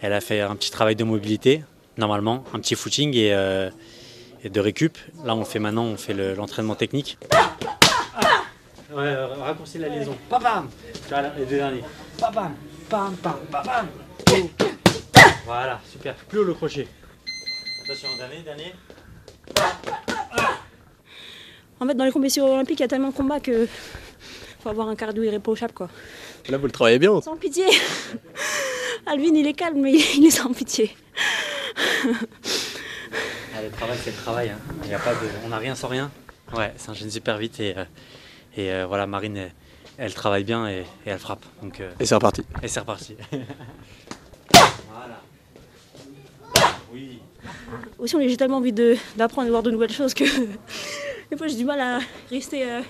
elle 0.00 0.12
a, 0.12 0.20
fait 0.20 0.40
un 0.40 0.56
petit 0.56 0.70
travail 0.70 0.96
de 0.96 1.04
mobilité, 1.04 1.64
normalement, 1.98 2.44
un 2.54 2.60
petit 2.60 2.74
footing 2.74 3.14
et, 3.14 3.30
de 3.30 4.60
récup. 4.60 4.96
Là, 5.22 5.36
on 5.36 5.44
fait 5.44 5.58
maintenant, 5.58 5.84
on 5.84 5.98
fait 5.98 6.14
l'entraînement 6.34 6.76
technique. 6.76 7.18
Ouais, 8.90 9.14
raccourci 9.14 9.78
la 9.78 9.88
liaison. 9.88 10.16
Pam 10.30 10.68
Les 11.36 11.44
deux 11.44 11.56
derniers. 11.56 11.84
Pam 12.18 12.56
voilà, 15.44 15.80
super. 15.90 16.14
Plus 16.14 16.40
haut 16.40 16.44
le 16.44 16.54
crochet. 16.54 16.86
Attention, 17.84 18.08
dernier, 18.16 18.42
dernier. 18.42 18.74
En 21.80 21.86
fait, 21.86 21.94
dans 21.94 22.04
les 22.04 22.12
compétitions 22.12 22.52
olympiques, 22.52 22.78
il 22.78 22.82
y 22.82 22.84
a 22.84 22.88
tellement 22.88 23.08
de 23.08 23.14
combats 23.14 23.40
que 23.40 23.66
faut 24.62 24.68
avoir 24.68 24.88
un 24.88 24.94
cardio 24.94 25.24
irréprochable, 25.24 25.72
quoi. 25.72 25.88
Là, 26.48 26.58
vous 26.58 26.66
le 26.66 26.72
travaillez 26.72 26.98
bien. 26.98 27.20
Sans 27.20 27.36
pitié. 27.36 27.64
Alvin, 29.06 29.34
il 29.34 29.46
est 29.46 29.54
calme, 29.54 29.80
mais 29.80 29.92
il 30.16 30.26
est 30.26 30.30
sans 30.30 30.52
pitié. 30.52 30.94
Ah, 33.54 33.62
le 33.62 33.70
travail, 33.70 33.98
c'est 34.02 34.10
le 34.10 34.16
travail. 34.16 34.50
Hein. 34.50 34.58
Il 34.86 34.94
a 34.94 34.98
pas 34.98 35.14
de... 35.14 35.28
On 35.44 35.48
n'a 35.48 35.58
rien 35.58 35.74
sans 35.74 35.88
rien. 35.88 36.10
Ouais, 36.56 36.72
ça 36.76 36.92
enchaîne 36.92 37.10
super 37.10 37.38
vite 37.38 37.58
et, 37.60 37.76
euh, 37.76 37.84
et 38.56 38.72
euh, 38.72 38.86
voilà, 38.86 39.06
Marine 39.06 39.50
elle 39.98 40.14
travaille 40.14 40.44
bien 40.44 40.68
et, 40.68 40.84
elle 41.04 41.18
frappe. 41.18 41.44
Donc, 41.62 41.80
euh, 41.80 41.92
et 42.00 42.06
c'est 42.06 42.14
reparti. 42.14 42.42
Et 42.62 42.68
c'est 42.68 42.80
reparti. 42.80 43.16
voilà. 44.90 45.20
Aussi, 47.98 48.16
j'ai 48.28 48.36
tellement 48.36 48.58
envie 48.58 48.72
d'apprendre 48.72 49.42
et 49.42 49.46
de 49.46 49.50
voir 49.50 49.62
de 49.62 49.70
nouvelles 49.70 49.92
choses 49.92 50.14
que 50.14 50.24
des 51.30 51.36
fois 51.36 51.46
j'ai 51.46 51.56
du 51.56 51.64
mal 51.64 51.80
à 51.80 51.98
rester 52.30 52.70
euh, 52.70 52.80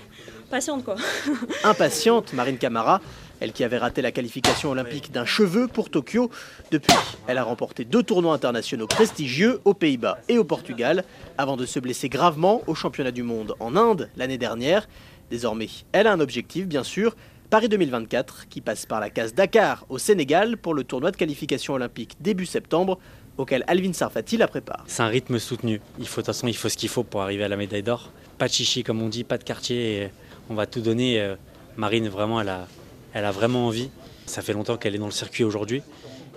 patiente. 0.49 0.83
Impatiente, 1.63 2.33
Marine 2.33 2.57
Camara, 2.57 3.01
elle 3.39 3.51
qui 3.51 3.63
avait 3.63 3.77
raté 3.77 4.01
la 4.01 4.11
qualification 4.11 4.71
olympique 4.71 5.11
d'un 5.11 5.25
cheveu 5.25 5.67
pour 5.67 5.89
Tokyo. 5.89 6.29
Depuis, 6.71 6.95
elle 7.27 7.37
a 7.37 7.43
remporté 7.43 7.85
deux 7.85 8.03
tournois 8.03 8.33
internationaux 8.33 8.87
prestigieux 8.87 9.59
aux 9.65 9.73
Pays-Bas 9.73 10.19
et 10.29 10.37
au 10.37 10.43
Portugal, 10.43 11.03
avant 11.37 11.57
de 11.57 11.65
se 11.65 11.79
blesser 11.79 12.09
gravement 12.09 12.61
au 12.67 12.75
championnat 12.75 13.11
du 13.11 13.23
monde 13.23 13.55
en 13.59 13.75
Inde 13.75 14.09
l'année 14.15 14.37
dernière. 14.37 14.87
Désormais, 15.29 15.67
elle 15.91 16.07
a 16.07 16.13
un 16.13 16.19
objectif, 16.19 16.67
bien 16.67 16.83
sûr, 16.83 17.15
Paris 17.49 17.69
2024, 17.69 18.47
qui 18.49 18.61
passe 18.61 18.85
par 18.85 18.99
la 18.99 19.09
case 19.09 19.33
Dakar 19.35 19.85
au 19.89 19.97
Sénégal 19.97 20.57
pour 20.57 20.73
le 20.73 20.83
tournoi 20.83 21.11
de 21.11 21.17
qualification 21.17 21.73
olympique 21.75 22.15
début 22.19 22.45
septembre, 22.45 22.97
auquel 23.37 23.63
Alvin 23.67 23.93
Sarfati 23.93 24.37
la 24.37 24.47
prépare. 24.47 24.83
C'est 24.87 25.03
un 25.03 25.07
rythme 25.07 25.39
soutenu. 25.39 25.81
Il 25.99 26.07
faut, 26.07 26.21
de 26.21 26.25
toute 26.25 26.33
façon, 26.33 26.47
il 26.47 26.55
faut 26.55 26.69
ce 26.69 26.77
qu'il 26.77 26.89
faut 26.89 27.03
pour 27.03 27.21
arriver 27.21 27.43
à 27.43 27.47
la 27.47 27.57
médaille 27.57 27.83
d'or. 27.83 28.11
Pas 28.37 28.47
de 28.47 28.53
chichi, 28.53 28.83
comme 28.83 29.01
on 29.01 29.09
dit, 29.09 29.23
pas 29.23 29.37
de 29.37 29.43
quartier. 29.43 30.11
on 30.49 30.55
va 30.55 30.65
tout 30.65 30.81
donner. 30.81 31.19
Euh, 31.21 31.35
Marine, 31.77 32.07
vraiment, 32.09 32.41
elle 32.41 32.49
a, 32.49 32.67
elle 33.13 33.25
a 33.25 33.31
vraiment 33.31 33.67
envie. 33.67 33.89
Ça 34.25 34.41
fait 34.41 34.53
longtemps 34.53 34.77
qu'elle 34.77 34.95
est 34.95 34.99
dans 34.99 35.05
le 35.05 35.11
circuit 35.11 35.43
aujourd'hui. 35.43 35.81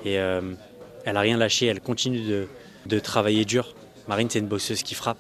Et 0.05 0.19
euh, 0.19 0.55
elle 1.05 1.17
a 1.17 1.21
rien 1.21 1.37
lâché. 1.37 1.67
Elle 1.67 1.81
continue 1.81 2.21
de, 2.21 2.49
de 2.87 2.99
travailler 2.99 3.45
dur. 3.45 3.75
Marine, 4.09 4.29
c'est 4.31 4.39
une 4.39 4.47
bosseuse 4.49 4.83
qui 4.83 4.95
frappe. 4.95 5.19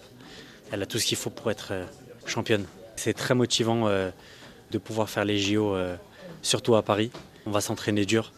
Elle 0.72 0.82
a 0.82 0.86
tout 0.86 0.98
ce 0.98 1.06
qu'il 1.06 1.16
faut 1.16 1.30
pour 1.30 1.50
être 1.50 1.68
euh, 1.72 1.84
championne. 2.26 2.64
C'est 2.96 3.14
très 3.14 3.34
motivant 3.34 3.88
euh, 3.88 4.10
de 4.70 4.78
pouvoir 4.78 5.08
faire 5.08 5.24
les 5.24 5.38
JO, 5.38 5.74
euh, 5.74 5.96
surtout 6.42 6.76
à 6.76 6.82
Paris. 6.82 7.10
On 7.46 7.50
va 7.50 7.60
s'entraîner 7.60 8.04
dur. 8.04 8.32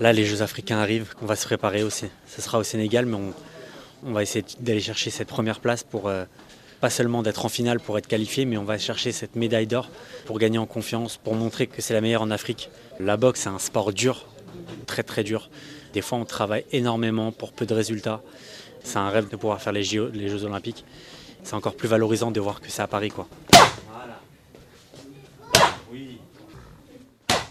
Là, 0.00 0.14
les 0.14 0.24
Jeux 0.24 0.40
africains 0.40 0.78
arrivent, 0.78 1.14
on 1.20 1.26
va 1.26 1.36
se 1.36 1.44
préparer 1.44 1.82
aussi. 1.82 2.06
Ce 2.26 2.40
sera 2.40 2.58
au 2.58 2.62
Sénégal, 2.62 3.04
mais 3.04 3.18
on, 4.02 4.12
va 4.12 4.22
essayer 4.22 4.42
d'aller 4.58 4.80
chercher 4.80 5.10
cette 5.10 5.28
première 5.28 5.60
place 5.60 5.82
pour, 5.84 6.08
euh, 6.08 6.24
pas 6.80 6.88
seulement 6.88 7.22
d'être 7.22 7.44
en 7.44 7.50
finale 7.50 7.80
pour 7.80 7.98
être 7.98 8.06
qualifié, 8.06 8.46
mais 8.46 8.56
on 8.56 8.64
va 8.64 8.78
chercher 8.78 9.12
cette 9.12 9.36
médaille 9.36 9.66
d'or 9.66 9.90
pour 10.24 10.38
gagner 10.38 10.56
en 10.56 10.64
confiance, 10.64 11.18
pour 11.18 11.34
montrer 11.34 11.66
que 11.66 11.82
c'est 11.82 11.92
la 11.92 12.00
meilleure 12.00 12.22
en 12.22 12.30
Afrique. 12.30 12.70
La 12.98 13.18
boxe, 13.18 13.40
c'est 13.40 13.50
un 13.50 13.58
sport 13.58 13.92
dur, 13.92 14.24
très 14.86 15.02
très 15.02 15.22
dur. 15.22 15.50
Des 15.92 16.00
fois, 16.00 16.16
on 16.16 16.24
travaille 16.24 16.64
énormément 16.72 17.30
pour 17.30 17.52
peu 17.52 17.66
de 17.66 17.74
résultats. 17.74 18.22
C'est 18.82 18.96
un 18.96 19.10
rêve 19.10 19.28
de 19.28 19.36
pouvoir 19.36 19.60
faire 19.60 19.74
les, 19.74 19.82
les 20.14 20.28
Jeux 20.28 20.44
Olympiques. 20.44 20.86
C'est 21.42 21.54
encore 21.54 21.74
plus 21.74 21.88
valorisant 21.88 22.30
de 22.30 22.40
voir 22.40 22.62
que 22.62 22.70
c'est 22.70 22.80
à 22.80 22.86
Paris. 22.86 23.10
Quoi. 23.10 23.28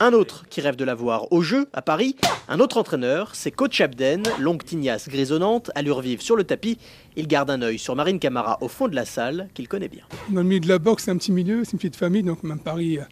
Un 0.02 0.14
autre 0.14 0.46
qui 0.50 0.62
rêve 0.62 0.78
de 0.78 0.86
la 0.86 0.96
voir 0.96 1.30
au 1.34 1.42
jeu 1.42 1.68
à 1.74 1.82
Paris, 1.82 2.16
un 2.48 2.62
autre 2.62 2.78
entraîneur, 2.78 3.36
c'est 3.36 3.52
Coach 3.52 3.82
Abden, 3.82 4.24
longue 4.40 4.64
tignasse 4.64 5.10
grisonnante, 5.10 5.72
allure 5.76 6.00
vive 6.00 6.22
sur 6.22 6.38
le 6.38 6.46
tapis. 6.46 6.78
Il 7.18 7.28
garde 7.28 7.50
un 7.50 7.62
œil 7.62 7.78
sur 7.78 7.98
Marine 7.98 8.18
Camara 8.18 8.58
au 8.62 8.70
fond 8.70 8.88
de 8.88 8.96
la 8.96 9.04
salle, 9.04 9.50
qu'il 9.54 9.68
connaît 9.68 9.90
bien. 9.90 10.06
Dans 10.30 10.40
le 10.40 10.48
milieu 10.48 10.62
de 10.62 10.70
la 10.70 10.80
boxe, 10.80 11.04
c'est 11.04 11.12
un 11.12 11.18
petit 11.18 11.34
milieu, 11.34 11.66
c'est 11.66 11.74
une 11.74 11.80
petite 11.80 11.98
famille, 11.98 12.24
donc 12.24 12.44
même 12.44 12.60
Paris, 12.60 12.98
euh, 12.98 13.04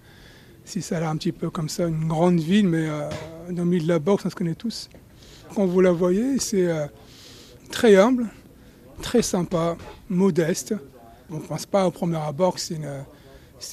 si 0.64 0.82
ça 0.82 0.96
a 0.96 1.00
l'air 1.02 1.10
un 1.10 1.18
petit 1.18 1.34
peu 1.34 1.50
comme 1.50 1.68
ça, 1.68 1.88
une 1.88 2.08
grande 2.08 2.40
ville, 2.40 2.70
mais 2.70 2.88
euh, 2.88 3.10
dans 3.50 3.64
le 3.64 3.70
milieu 3.70 3.84
de 3.84 3.90
la 3.90 4.00
boxe, 4.00 4.26
on 4.26 4.30
se 4.30 4.36
connaît 4.36 4.56
tous. 4.56 4.88
Quand 5.54 5.66
vous 5.66 5.82
la 5.82 5.92
voyez, 5.92 6.40
c'est 6.40 6.68
euh, 6.68 6.86
très 7.70 7.98
humble, 7.98 8.28
très 9.02 9.22
sympa, 9.22 9.76
modeste. 10.08 10.74
On 11.30 11.36
ne 11.36 11.42
pense 11.42 11.66
pas 11.66 11.86
au 11.86 11.92
premier 11.92 12.18
abord 12.18 12.58
c'est 12.60 12.76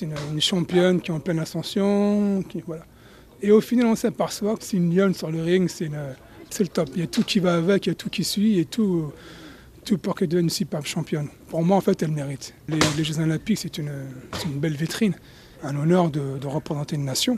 une, 0.02 0.40
championne 0.40 1.00
qui 1.00 1.12
est 1.12 1.14
en 1.14 1.20
pleine 1.20 1.38
ascension. 1.38 2.42
Voilà. 2.66 2.84
Et 3.42 3.50
au 3.50 3.60
final, 3.60 3.86
on 3.86 3.96
s'aperçoit 3.96 4.56
que 4.56 4.64
c'est 4.64 4.76
une 4.76 4.94
lionne 4.94 5.14
sur 5.14 5.30
le 5.30 5.42
ring, 5.42 5.68
c'est 5.68 5.88
le 5.88 6.68
top. 6.68 6.90
Il 6.94 7.00
y 7.00 7.04
a 7.04 7.06
tout 7.06 7.22
qui 7.22 7.40
va 7.40 7.56
avec, 7.56 7.86
il 7.86 7.90
y 7.90 7.92
a 7.92 7.94
tout 7.94 8.10
qui 8.10 8.24
suit 8.24 8.58
et 8.58 8.64
tout, 8.64 9.12
tout 9.84 9.98
pour 9.98 10.14
qu'elle 10.14 10.28
devienne 10.28 10.46
une 10.46 10.50
superbe 10.50 10.86
championne. 10.86 11.28
Pour 11.48 11.62
moi, 11.62 11.76
en 11.76 11.80
fait, 11.80 12.02
elle 12.02 12.10
mérite. 12.10 12.54
Les, 12.68 13.04
Jeux 13.04 13.20
Olympiques, 13.20 13.58
c'est 13.58 13.78
une, 13.78 13.90
belle 14.56 14.76
vitrine, 14.76 15.14
un 15.62 15.76
honneur 15.76 16.10
de, 16.10 16.46
représenter 16.46 16.96
une 16.96 17.04
nation 17.04 17.36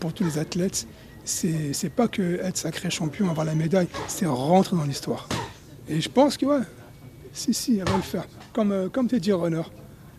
pour 0.00 0.12
tous 0.12 0.24
les 0.24 0.38
athlètes. 0.38 0.86
C'est 1.24 1.92
pas 1.94 2.06
que 2.08 2.40
être 2.40 2.58
sacré 2.58 2.90
champion, 2.90 3.30
avoir 3.30 3.46
la 3.46 3.54
médaille, 3.54 3.88
c'est 4.08 4.26
rentrer 4.26 4.76
dans 4.76 4.84
l'histoire. 4.84 5.28
Et 5.88 6.00
je 6.00 6.08
pense 6.08 6.36
que, 6.36 6.46
ouais, 6.46 6.60
si, 7.32 7.52
si, 7.52 7.78
elle 7.78 7.88
va 7.88 7.96
le 7.96 8.02
faire. 8.02 8.26
Comme, 8.52 8.72
euh, 8.72 8.88
comme 8.88 9.06
dit 9.06 9.32
Runner. 9.32 9.62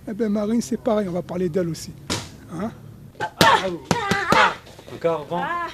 Eh 0.07 0.13
bien, 0.13 0.29
Marine, 0.29 0.61
c'est 0.61 0.77
pareil, 0.77 1.07
on 1.07 1.13
va 1.13 1.23
parler 1.23 1.49
d'elle 1.49 1.69
aussi. 1.69 1.91
Hein? 2.53 2.71
Encore, 4.93 5.25
vent. 5.25 5.41
Ah. 5.43 5.67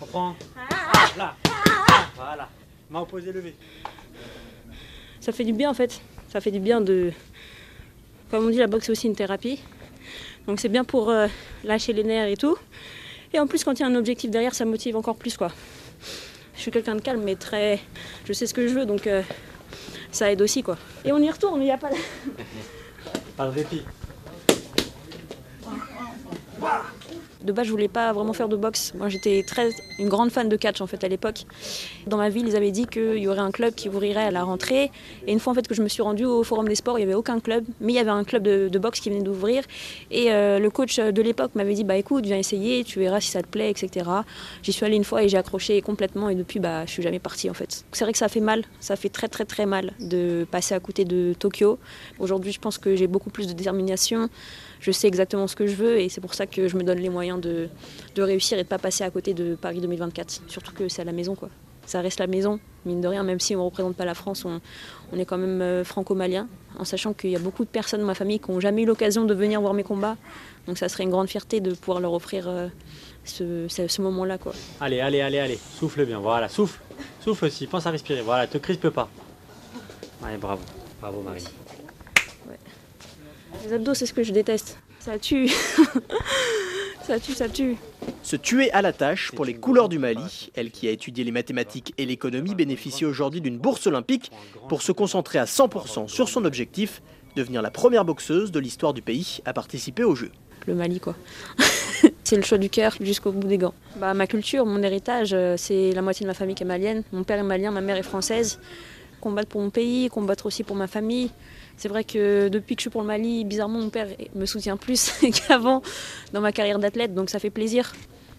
Reprends. 0.00 0.34
Ah. 0.56 1.08
Là. 1.16 1.36
Ah. 1.48 2.06
Voilà. 2.14 2.48
Main 2.90 3.00
opposée 3.00 3.32
levée. 3.32 3.54
Ça 5.20 5.32
fait 5.32 5.44
du 5.44 5.52
bien 5.52 5.70
en 5.70 5.74
fait. 5.74 6.00
Ça 6.28 6.40
fait 6.40 6.50
du 6.50 6.60
bien 6.60 6.80
de. 6.80 7.12
Comme 8.30 8.46
on 8.46 8.50
dit, 8.50 8.58
la 8.58 8.66
boxe 8.66 8.86
c'est 8.86 8.92
aussi 8.92 9.06
une 9.06 9.16
thérapie. 9.16 9.60
Donc 10.46 10.60
c'est 10.60 10.68
bien 10.68 10.84
pour 10.84 11.10
euh, 11.10 11.26
lâcher 11.64 11.92
les 11.92 12.04
nerfs 12.04 12.28
et 12.28 12.36
tout. 12.36 12.56
Et 13.32 13.40
en 13.40 13.46
plus, 13.46 13.64
quand 13.64 13.74
il 13.78 13.80
y 13.80 13.84
a 13.84 13.88
un 13.88 13.94
objectif 13.94 14.30
derrière, 14.30 14.54
ça 14.54 14.64
motive 14.64 14.96
encore 14.96 15.16
plus 15.16 15.36
quoi. 15.36 15.50
Je 16.54 16.60
suis 16.60 16.70
quelqu'un 16.70 16.94
de 16.94 17.00
calme, 17.00 17.22
mais 17.22 17.36
très. 17.36 17.80
Je 18.24 18.32
sais 18.32 18.46
ce 18.46 18.54
que 18.54 18.66
je 18.66 18.74
veux, 18.74 18.86
donc 18.86 19.06
euh, 19.06 19.22
ça 20.10 20.30
aide 20.30 20.40
aussi 20.40 20.62
quoi. 20.62 20.76
Et 21.04 21.12
on 21.12 21.18
y 21.18 21.30
retourne, 21.30 21.60
il 21.60 21.64
n'y 21.64 21.72
a 21.72 21.78
pas. 21.78 21.90
Par 23.36 23.52
dépit 23.52 23.82
de 26.56 26.95
base, 27.52 27.66
je 27.66 27.70
voulais 27.70 27.88
pas 27.88 28.12
vraiment 28.12 28.32
faire 28.32 28.48
de 28.48 28.56
boxe. 28.56 28.92
Moi, 28.96 29.08
j'étais 29.08 29.42
très 29.46 29.70
une 29.98 30.08
grande 30.08 30.30
fan 30.30 30.48
de 30.48 30.56
catch 30.56 30.80
en 30.80 30.86
fait 30.86 31.02
à 31.04 31.08
l'époque. 31.08 31.44
Dans 32.06 32.16
ma 32.16 32.28
ville, 32.28 32.46
ils 32.48 32.56
avaient 32.56 32.70
dit 32.70 32.86
qu'il 32.86 33.18
y 33.18 33.28
aurait 33.28 33.38
un 33.38 33.50
club 33.50 33.74
qui 33.74 33.88
ouvrirait 33.88 34.24
à 34.24 34.30
la 34.30 34.44
rentrée. 34.44 34.90
Et 35.26 35.32
une 35.32 35.40
fois 35.40 35.52
en 35.52 35.54
fait 35.54 35.66
que 35.66 35.74
je 35.74 35.82
me 35.82 35.88
suis 35.88 36.02
rendue 36.02 36.24
au 36.24 36.42
Forum 36.42 36.68
des 36.68 36.74
Sports, 36.74 36.98
il 36.98 37.02
y 37.02 37.04
avait 37.04 37.14
aucun 37.14 37.40
club, 37.40 37.64
mais 37.80 37.92
il 37.92 37.96
y 37.96 37.98
avait 37.98 38.10
un 38.10 38.24
club 38.24 38.42
de, 38.42 38.78
boxe 38.78 39.00
qui 39.00 39.10
venait 39.10 39.22
d'ouvrir. 39.22 39.64
Et 40.10 40.32
euh, 40.32 40.58
le 40.58 40.70
coach 40.70 40.98
de 40.98 41.22
l'époque 41.22 41.52
m'avait 41.54 41.74
dit 41.74 41.84
bah 41.84 41.96
écoute, 41.96 42.24
viens 42.24 42.36
essayer, 42.36 42.84
tu 42.84 42.98
verras 42.98 43.20
si 43.20 43.30
ça 43.30 43.42
te 43.42 43.48
plaît, 43.48 43.70
etc. 43.70 44.08
J'y 44.62 44.72
suis 44.72 44.84
allée 44.84 44.96
une 44.96 45.04
fois 45.04 45.22
et 45.22 45.28
j'ai 45.28 45.38
accroché 45.38 45.80
complètement. 45.80 46.28
Et 46.28 46.34
depuis, 46.34 46.60
bah, 46.60 46.84
je 46.86 46.90
suis 46.90 47.02
jamais 47.02 47.18
partie 47.18 47.48
en 47.50 47.54
fait. 47.54 47.84
C'est 47.92 48.04
vrai 48.04 48.12
que 48.12 48.18
ça 48.18 48.28
fait 48.28 48.40
mal, 48.40 48.64
ça 48.80 48.96
fait 48.96 49.08
très 49.08 49.28
très 49.28 49.44
très 49.44 49.66
mal 49.66 49.92
de 50.00 50.46
passer 50.50 50.74
à 50.74 50.80
côté 50.80 51.04
de 51.04 51.34
Tokyo. 51.38 51.78
Aujourd'hui, 52.18 52.52
je 52.52 52.60
pense 52.60 52.78
que 52.78 52.94
j'ai 52.96 53.06
beaucoup 53.06 53.30
plus 53.30 53.46
de 53.46 53.52
détermination 53.52 54.28
je 54.80 54.90
sais 54.90 55.08
exactement 55.08 55.46
ce 55.46 55.56
que 55.56 55.66
je 55.66 55.74
veux 55.74 55.98
et 55.98 56.08
c'est 56.08 56.20
pour 56.20 56.34
ça 56.34 56.46
que 56.46 56.68
je 56.68 56.76
me 56.76 56.82
donne 56.82 56.98
les 56.98 57.08
moyens 57.08 57.40
de, 57.40 57.68
réussir 58.16 58.58
et 58.58 58.62
de 58.62 58.68
pas 58.68 58.78
passer 58.78 59.04
à 59.04 59.10
côté 59.10 59.34
de 59.34 59.54
Paris 59.54 59.80
2024. 59.80 60.42
Surtout 60.48 60.72
que 60.72 60.88
c'est 60.88 61.02
à 61.02 61.04
la 61.04 61.12
maison 61.12 61.34
quoi. 61.34 61.48
Ça 61.86 62.00
reste 62.00 62.18
la 62.18 62.26
maison, 62.26 62.58
mine 62.84 63.00
de 63.00 63.06
rien, 63.06 63.22
même 63.22 63.38
si 63.38 63.54
on 63.54 63.60
ne 63.60 63.64
représente 63.64 63.94
pas 63.94 64.04
la 64.04 64.14
France, 64.14 64.44
on, 64.44 64.60
est 65.16 65.24
quand 65.24 65.38
même 65.38 65.62
euh, 65.62 65.84
franco-malien, 65.84 66.48
en 66.76 66.84
sachant 66.84 67.12
qu'il 67.12 67.30
y 67.30 67.36
a 67.36 67.38
beaucoup 67.38 67.64
de 67.64 67.68
personnes 67.68 68.00
dans 68.00 68.06
ma 68.06 68.16
famille 68.16 68.40
qui 68.40 68.50
n'ont 68.50 68.58
jamais 68.58 68.82
eu 68.82 68.86
l'occasion 68.86 69.24
de 69.24 69.32
venir 69.32 69.60
voir 69.60 69.72
mes 69.72 69.84
combats. 69.84 70.16
Donc 70.66 70.78
ça 70.78 70.88
serait 70.88 71.04
une 71.04 71.10
grande 71.10 71.28
fierté 71.28 71.60
de 71.60 71.74
pouvoir 71.74 72.00
leur 72.00 72.12
offrir 72.12 72.48
euh, 72.48 72.66
ce, 73.24 74.02
moment-là. 74.02 74.36
Quoi. 74.36 74.52
Allez, 74.80 74.98
allez, 74.98 75.20
allez, 75.20 75.38
allez, 75.38 75.60
souffle 75.78 76.04
bien, 76.04 76.18
voilà, 76.18 76.48
souffle. 76.48 76.80
Souffle 77.20 77.44
aussi, 77.44 77.68
pense 77.68 77.86
à 77.86 77.92
respirer, 77.92 78.22
voilà, 78.22 78.48
te 78.48 78.58
crispe 78.58 78.90
pas. 78.90 79.08
Allez, 80.24 80.38
bravo, 80.38 80.62
bravo 81.00 81.22
Marie. 81.22 81.44
Les 83.64 83.72
abdos, 83.72 83.94
c'est 83.94 84.06
ce 84.06 84.14
que 84.14 84.22
je 84.22 84.32
déteste. 84.32 84.78
Ça 85.00 85.18
tue. 85.18 85.48
ça 87.06 87.20
tue, 87.20 87.32
ça 87.32 87.48
tue. 87.48 87.76
Se 88.22 88.36
tuer 88.36 88.70
à 88.72 88.82
la 88.82 88.92
tâche 88.92 89.32
pour 89.32 89.44
les 89.44 89.54
couleurs 89.54 89.88
du 89.88 89.98
Mali. 89.98 90.50
Elle 90.54 90.70
qui 90.70 90.88
a 90.88 90.90
étudié 90.90 91.24
les 91.24 91.32
mathématiques 91.32 91.94
et 91.98 92.06
l'économie 92.06 92.54
bénéficie 92.54 93.04
aujourd'hui 93.04 93.40
d'une 93.40 93.58
bourse 93.58 93.86
olympique 93.86 94.30
pour 94.68 94.82
se 94.82 94.92
concentrer 94.92 95.38
à 95.38 95.44
100% 95.44 96.08
sur 96.08 96.28
son 96.28 96.44
objectif, 96.44 97.02
devenir 97.36 97.62
la 97.62 97.70
première 97.70 98.04
boxeuse 98.04 98.50
de 98.50 98.58
l'histoire 98.58 98.94
du 98.94 99.02
pays 99.02 99.38
à 99.44 99.52
participer 99.52 100.04
aux 100.04 100.14
Jeux. 100.14 100.32
Le 100.66 100.74
Mali, 100.74 100.98
quoi. 100.98 101.14
c'est 102.24 102.36
le 102.36 102.42
choix 102.42 102.58
du 102.58 102.68
cœur 102.68 102.96
jusqu'au 103.00 103.30
bout 103.30 103.46
des 103.46 103.58
gants. 103.58 103.74
Bah, 104.00 104.14
ma 104.14 104.26
culture, 104.26 104.66
mon 104.66 104.82
héritage, 104.82 105.30
euh, 105.32 105.54
c'est 105.56 105.92
la 105.92 106.02
moitié 106.02 106.24
de 106.24 106.28
ma 106.28 106.34
famille 106.34 106.56
qui 106.56 106.64
est 106.64 106.66
malienne. 106.66 107.04
Mon 107.12 107.22
père 107.22 107.38
est 107.38 107.44
malien, 107.44 107.70
ma 107.70 107.80
mère 107.80 107.96
est 107.96 108.02
française. 108.02 108.58
Combattre 109.20 109.48
pour 109.48 109.60
mon 109.60 109.70
pays, 109.70 110.08
combattre 110.08 110.46
aussi 110.46 110.64
pour 110.64 110.76
ma 110.76 110.88
famille. 110.88 111.30
C'est 111.76 111.88
vrai 111.88 112.04
que 112.04 112.48
depuis 112.48 112.74
que 112.76 112.80
je 112.80 112.84
suis 112.84 112.90
pour 112.90 113.02
le 113.02 113.06
Mali, 113.06 113.44
bizarrement, 113.44 113.78
mon 113.78 113.90
père 113.90 114.08
me 114.34 114.46
soutient 114.46 114.76
plus 114.76 115.12
qu'avant 115.48 115.82
dans 116.32 116.40
ma 116.40 116.52
carrière 116.52 116.78
d'athlète, 116.78 117.14
donc 117.14 117.30
ça 117.30 117.38
fait 117.38 117.50
plaisir. 117.50 117.92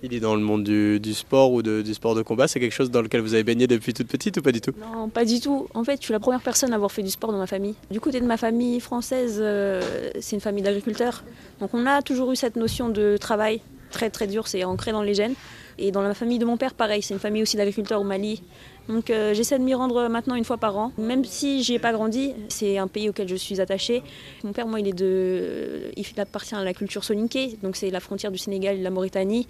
Il 0.04 0.14
est 0.14 0.20
dans 0.20 0.36
le 0.36 0.42
monde 0.42 0.64
du, 0.64 1.14
sport 1.14 1.52
ou 1.52 1.64
du 1.64 1.94
sport 1.94 2.14
de 2.14 2.22
combat, 2.22 2.48
c'est 2.48 2.60
quelque 2.60 2.74
chose 2.74 2.92
dans 2.92 3.02
lequel 3.02 3.22
vous 3.22 3.34
avez 3.34 3.44
baigné 3.44 3.66
depuis 3.66 3.94
toute 3.96 4.08
petite 4.08 4.38
ou 4.38 4.42
pas 4.44 4.52
du 4.52 4.62
tout? 4.62 4.72
Non, 4.80 5.10
pas 5.10 5.26
du 5.26 5.40
tout. 5.40 5.68
En 5.74 5.84
fait, 5.84 5.98
je 6.00 6.06
suis 6.06 6.12
la 6.12 6.20
première 6.20 6.42
personne 6.42 6.72
à 6.72 6.76
avoir 6.76 6.92
fait 6.92 7.02
du 7.02 7.10
sport 7.10 7.32
dans 7.32 7.40
ma 7.40 7.48
famille. 7.48 7.74
Du 7.90 8.00
côté 8.00 8.22
de 8.22 8.26
ma 8.26 8.38
famille 8.38 8.80
française, 8.80 9.40
euh, 9.42 10.12
c'est 10.20 10.36
une 10.36 10.42
famille 10.42 10.64
d'agriculteurs. 10.64 11.24
Donc 11.60 11.72
on 11.74 11.88
a 11.88 12.04
toujours 12.04 12.32
eu 12.32 12.36
cette 12.36 12.58
notion 12.58 12.90
de 12.90 13.18
travail 13.18 13.62
très 13.90 14.10
très 14.10 14.28
dur, 14.28 14.48
c'est 14.48 14.64
ancré 14.64 14.92
dans 14.92 15.02
les 15.02 15.16
gènes. 15.16 15.34
Et 15.80 15.92
dans 15.92 16.02
la 16.02 16.14
famille 16.14 16.40
de 16.40 16.46
mon 16.46 16.58
père, 16.58 16.74
pareil, 16.74 17.02
c'est 17.02 17.14
une 17.14 17.20
famille 17.20 17.42
aussi 17.42 17.58
d'agriculteurs 17.58 18.02
au 18.02 18.04
Mali. 18.04 18.44
Donc 18.90 19.10
euh, 19.10 19.34
j'essaie 19.34 19.60
de 19.60 19.64
m'y 19.64 19.74
rendre 19.74 20.08
maintenant 20.08 20.36
une 20.36 20.44
fois 20.44 20.58
par 20.58 20.78
an. 20.78 20.92
Même 20.98 21.26
si 21.26 21.64
j'y 21.64 21.76
ai 21.76 21.80
pas 21.80 21.92
grandi, 21.92 22.34
c'est 22.48 22.78
un 22.78 22.88
pays 22.88 23.10
auquel 23.10 23.28
je 23.28 23.36
suis 23.36 23.60
attachée. 23.60 24.04
Mon 24.44 24.54
père, 24.54 24.68
moi, 24.68 24.80
il 24.80 24.88
est 24.88 24.94
de, 24.94 25.92
il 25.96 26.06
appartient 26.20 26.56
à 26.56 26.64
la 26.64 26.74
culture 26.74 27.04
soninké, 27.04 27.58
donc 27.64 27.76
c'est 27.76 27.90
la 27.90 28.00
frontière 28.00 28.32
du 28.32 28.38
Sénégal 28.38 28.76
et 28.76 28.80
de 28.80 28.84
la 28.84 28.90
Mauritanie, 28.90 29.48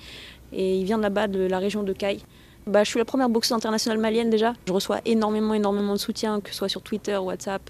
et 0.54 0.78
il 0.78 0.86
vient 0.86 0.98
de 0.98 1.04
là-bas, 1.04 1.28
de 1.28 1.40
la 1.40 1.60
région 1.60 1.84
de 1.84 1.94
Caille. 1.94 2.22
Bah, 2.68 2.84
je 2.84 2.90
suis 2.90 3.00
la 3.00 3.06
première 3.06 3.30
boxeuse 3.30 3.54
internationale 3.54 3.98
malienne 3.98 4.30
déjà. 4.30 4.54
Je 4.68 4.74
reçois 4.74 5.00
énormément, 5.06 5.54
énormément 5.54 5.94
de 5.94 6.00
soutien, 6.00 6.42
que 6.42 6.50
ce 6.50 6.56
soit 6.56 6.68
sur 6.68 6.82
Twitter, 6.82 7.16
WhatsApp. 7.16 7.62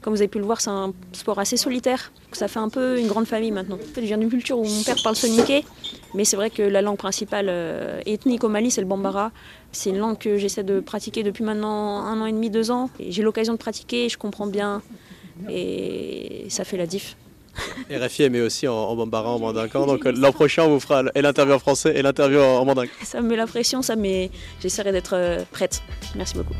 Comme 0.00 0.14
vous 0.14 0.20
avez 0.20 0.28
pu 0.28 0.38
le 0.38 0.44
voir, 0.44 0.60
c'est 0.60 0.70
un 0.70 0.92
sport 1.12 1.40
assez 1.40 1.56
solitaire. 1.56 2.12
Ça 2.30 2.46
fait 2.46 2.60
un 2.60 2.68
peu 2.68 3.00
une 3.00 3.08
grande 3.08 3.26
famille 3.26 3.50
maintenant. 3.50 3.76
En 3.76 3.94
fait, 3.94 4.00
je 4.00 4.06
viens 4.06 4.18
d'une 4.18 4.30
culture 4.30 4.58
où 4.58 4.64
mon 4.64 4.82
père 4.84 4.96
parle 5.02 5.16
soniké, 5.16 5.64
mais 6.14 6.24
c'est 6.24 6.36
vrai 6.36 6.50
que 6.50 6.62
la 6.62 6.82
langue 6.82 6.96
principale 6.96 7.46
euh, 7.48 8.00
ethnique 8.06 8.44
au 8.44 8.48
Mali, 8.48 8.70
c'est 8.70 8.80
le 8.80 8.86
bambara. 8.86 9.32
C'est 9.72 9.90
une 9.90 9.98
langue 9.98 10.18
que 10.18 10.38
j'essaie 10.38 10.62
de 10.62 10.78
pratiquer 10.78 11.24
depuis 11.24 11.42
maintenant 11.42 12.04
un 12.04 12.20
an 12.20 12.26
et 12.26 12.32
demi, 12.32 12.48
deux 12.48 12.70
ans. 12.70 12.90
J'ai 13.00 13.22
l'occasion 13.22 13.54
de 13.54 13.58
pratiquer, 13.58 14.08
je 14.08 14.16
comprends 14.16 14.46
bien, 14.46 14.82
et 15.50 16.46
ça 16.48 16.62
fait 16.62 16.76
la 16.76 16.86
diff. 16.86 17.16
RFI 17.90 18.30
mais 18.30 18.40
aussi 18.40 18.68
en, 18.68 18.74
en 18.74 18.96
bambara, 18.96 19.30
en 19.30 19.38
mandincan. 19.38 19.86
Donc 19.86 20.04
l'an 20.04 20.32
prochain, 20.32 20.64
on 20.64 20.70
vous 20.70 20.80
fera 20.80 21.02
l'interview 21.14 21.54
en 21.54 21.58
français 21.58 21.92
et 21.96 22.02
l'interview 22.02 22.40
en, 22.40 22.64
mandincan. 22.64 22.92
Ça 23.02 23.20
me 23.20 23.28
met 23.28 23.36
la 23.36 23.46
pression, 23.46 23.82
ça, 23.82 23.96
mais 23.96 24.30
j'essaierai 24.60 24.92
d'être 24.92 25.14
euh, 25.14 25.42
prête. 25.50 25.82
Merci 26.16 26.34
beaucoup. 26.34 26.54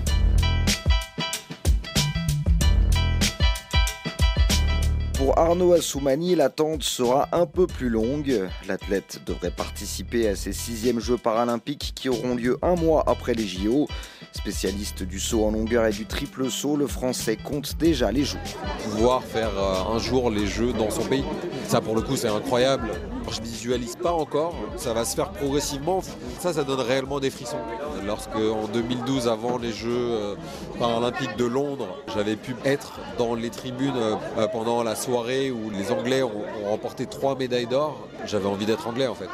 Pour 5.25 5.39
Arnaud 5.39 5.73
Assoumani, 5.73 6.35
l'attente 6.35 6.83
sera 6.83 7.31
un 7.33 7.47
peu 7.47 7.67
plus 7.67 7.89
longue. 7.89 8.47
L'athlète 8.69 9.23
devrait 9.25 9.51
participer 9.51 10.29
à 10.29 10.37
ses 10.37 10.53
sixièmes 10.53 11.01
Jeux 11.01 11.17
paralympiques 11.17 11.93
qui 11.95 12.11
auront 12.11 12.35
lieu 12.35 12.59
un 12.61 12.75
mois 12.75 13.05
après 13.07 13.33
les 13.33 13.47
JO. 13.47 13.89
Spécialiste 14.33 15.03
du 15.03 15.19
saut 15.19 15.47
en 15.47 15.51
longueur 15.51 15.87
et 15.87 15.93
du 15.93 16.05
triple 16.05 16.51
saut, 16.51 16.77
le 16.77 16.87
Français 16.87 17.39
compte 17.43 17.79
déjà 17.79 18.13
les 18.13 18.25
jours. 18.25 18.43
Pouvoir 18.83 19.25
faire 19.25 19.53
euh, 19.57 19.97
un 19.97 19.99
jour 19.99 20.29
les 20.29 20.47
Jeux 20.47 20.75
dans 20.75 20.91
son 20.91 21.05
pays, 21.05 21.25
ça 21.69 21.81
pour 21.81 21.97
le 21.97 22.03
coup 22.03 22.17
c'est 22.17 22.29
incroyable. 22.29 22.91
Je 23.31 23.41
visualise 23.41 23.97
pas 23.97 24.13
encore, 24.13 24.55
ça 24.77 24.93
va 24.93 25.05
se 25.05 25.15
faire 25.15 25.31
progressivement. 25.31 26.03
Ça, 26.41 26.53
ça 26.53 26.65
donne 26.65 26.81
réellement 26.81 27.21
des 27.21 27.31
frissons. 27.31 27.59
Lorsque 28.07 28.37
en 28.37 28.67
2012, 28.73 29.29
avant 29.29 29.59
les 29.59 29.73
Jeux 29.73 29.91
euh, 29.91 30.35
paralympiques 30.79 31.37
de 31.37 31.45
Londres, 31.45 31.89
j'avais 32.15 32.37
pu 32.37 32.55
être 32.65 33.01
dans 33.19 33.35
les 33.35 33.51
tribunes 33.51 33.97
euh, 33.97 34.47
pendant 34.53 34.83
la 34.83 34.95
soirée 34.95 35.51
où 35.51 35.71
les 35.71 35.91
Anglais 35.91 36.23
ont, 36.23 36.45
remporté 36.69 37.07
trois 37.07 37.37
médailles 37.37 37.67
d'or, 37.67 38.09
j'avais 38.27 38.47
envie 38.47 38.67
d'être 38.67 38.87
anglais 38.87 39.07
en 39.07 39.15
fait. 39.15 39.29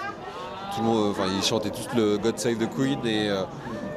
Tout 0.74 0.82
le 0.82 0.86
monde, 0.86 1.10
enfin, 1.10 1.24
ils 1.36 1.44
chantaient 1.44 1.70
tous 1.70 1.88
le 1.96 2.18
God 2.18 2.38
Save 2.38 2.56
the 2.56 2.68
Queen 2.68 3.04
et 3.04 3.28
euh, 3.28 3.42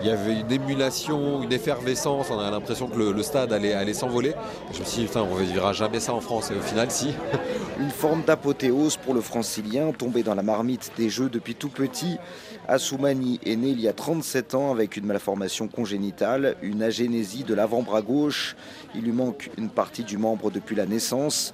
il 0.03 0.09
y 0.09 0.11
avait 0.11 0.41
une 0.41 0.51
émulation, 0.51 1.41
une 1.43 1.53
effervescence, 1.53 2.29
on 2.29 2.37
a 2.37 2.51
l'impression 2.51 2.87
que 2.89 2.97
le, 2.97 3.23
stade 3.23 3.53
allait, 3.53 3.93
s'envoler. 3.93 4.33
Je 4.73 4.81
me 4.81 4.85
suis 4.85 5.03
dit, 5.03 5.09
on 5.15 5.39
ne 5.39 5.53
verra 5.53 5.71
jamais 5.71 6.01
ça 6.01 6.13
en 6.13 6.19
France, 6.19 6.51
et 6.51 6.55
au 6.55 6.61
final, 6.61 6.91
si. 6.91 7.13
Une 7.79 7.89
forme 7.89 8.21
d'apothéose 8.23 8.97
pour 8.97 9.13
le 9.13 9.21
francilien, 9.21 9.93
tombé 9.93 10.21
dans 10.21 10.35
la 10.35 10.43
marmite 10.43 10.91
des 10.97 11.09
Jeux 11.09 11.29
depuis 11.29 11.55
tout 11.55 11.69
petit. 11.69 12.17
Assoumani 12.67 13.39
est 13.45 13.55
né 13.55 13.69
il 13.69 13.79
y 13.79 13.87
a 13.87 13.93
37 13.93 14.55
ans 14.55 14.71
avec 14.71 14.97
une 14.97 15.05
malformation 15.05 15.69
congénitale, 15.69 16.55
une 16.61 16.83
agénésie 16.83 17.45
de 17.45 17.53
l'avant-bras 17.53 18.01
gauche. 18.01 18.57
Il 18.95 19.03
lui 19.03 19.11
manque 19.11 19.51
une 19.57 19.69
partie 19.69 20.03
du 20.03 20.17
membre 20.17 20.51
depuis 20.51 20.75
la 20.75 20.85
naissance. 20.85 21.53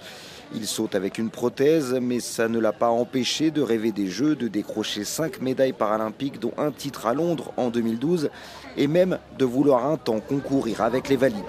Il 0.55 0.65
saute 0.65 0.95
avec 0.95 1.17
une 1.17 1.29
prothèse, 1.29 1.97
mais 2.01 2.19
ça 2.19 2.47
ne 2.47 2.59
l'a 2.59 2.73
pas 2.73 2.89
empêché 2.89 3.51
de 3.51 3.61
rêver 3.61 3.91
des 3.91 4.07
Jeux, 4.07 4.35
de 4.35 4.47
décrocher 4.47 5.03
5 5.03 5.41
médailles 5.41 5.73
paralympiques, 5.73 6.39
dont 6.39 6.53
un 6.57 6.71
titre 6.71 7.05
à 7.05 7.13
Londres 7.13 7.51
en 7.57 7.69
2012, 7.69 8.29
et 8.77 8.87
même 8.87 9.19
de 9.37 9.45
vouloir 9.45 9.85
un 9.85 9.97
temps 9.97 10.19
concourir 10.19 10.81
avec 10.81 11.09
les 11.09 11.17
valides. 11.17 11.43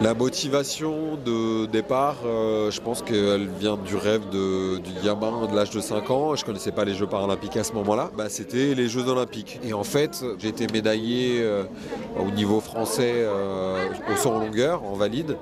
La 0.00 0.14
motivation 0.14 1.18
de 1.26 1.66
départ, 1.66 2.18
euh, 2.24 2.70
je 2.70 2.80
pense 2.80 3.02
qu'elle 3.02 3.48
vient 3.58 3.76
du 3.76 3.96
rêve 3.96 4.28
du 4.30 4.78
gamin 5.04 5.48
de 5.50 5.56
l'âge 5.56 5.70
de 5.70 5.80
5 5.80 6.08
ans. 6.10 6.36
Je 6.36 6.42
ne 6.42 6.46
connaissais 6.46 6.70
pas 6.70 6.84
les 6.84 6.94
Jeux 6.94 7.08
paralympiques 7.08 7.56
à 7.56 7.64
ce 7.64 7.72
moment-là. 7.72 8.08
Bah, 8.16 8.28
C'était 8.28 8.76
les 8.76 8.86
Jeux 8.86 9.08
olympiques. 9.08 9.58
Et 9.64 9.72
en 9.72 9.82
fait, 9.82 10.24
j'ai 10.38 10.48
été 10.48 10.68
médaillé 10.72 11.40
euh, 11.42 11.64
au 12.16 12.30
niveau 12.30 12.60
français 12.60 13.12
euh, 13.16 13.88
au 14.12 14.16
saut 14.16 14.30
en 14.30 14.38
longueur, 14.38 14.84
en 14.84 14.92
valide. 14.92 15.36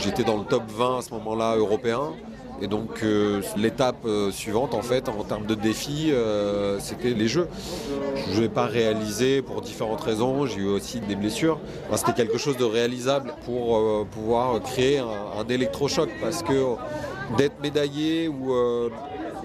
J'étais 0.00 0.24
dans 0.24 0.38
le 0.38 0.44
top 0.44 0.64
20 0.68 0.98
à 0.98 1.02
ce 1.02 1.10
moment-là 1.14 1.54
européen. 1.56 2.10
Et 2.62 2.66
donc 2.66 3.02
euh, 3.02 3.40
l'étape 3.56 4.04
euh, 4.04 4.30
suivante, 4.30 4.74
en 4.74 4.82
fait, 4.82 5.08
en 5.08 5.24
termes 5.24 5.46
de 5.46 5.54
défi, 5.54 6.10
euh, 6.10 6.78
c'était 6.78 7.10
les 7.10 7.28
Jeux. 7.28 7.48
Je 8.30 8.36
ne 8.36 8.42
l'ai 8.42 8.48
pas 8.48 8.66
réalisé 8.66 9.40
pour 9.40 9.62
différentes 9.62 10.02
raisons. 10.02 10.46
J'ai 10.46 10.60
eu 10.60 10.66
aussi 10.66 11.00
des 11.00 11.16
blessures. 11.16 11.58
c'était 11.94 12.12
quelque 12.12 12.38
chose 12.38 12.56
de 12.56 12.64
réalisable 12.64 13.32
pour 13.44 14.06
pouvoir 14.08 14.60
créer 14.62 14.98
un, 14.98 15.46
électrochoc 15.48 16.10
parce 16.20 16.42
que 16.42 16.74
d'être 17.38 17.60
médaillé 17.62 18.28
ou 18.28 18.52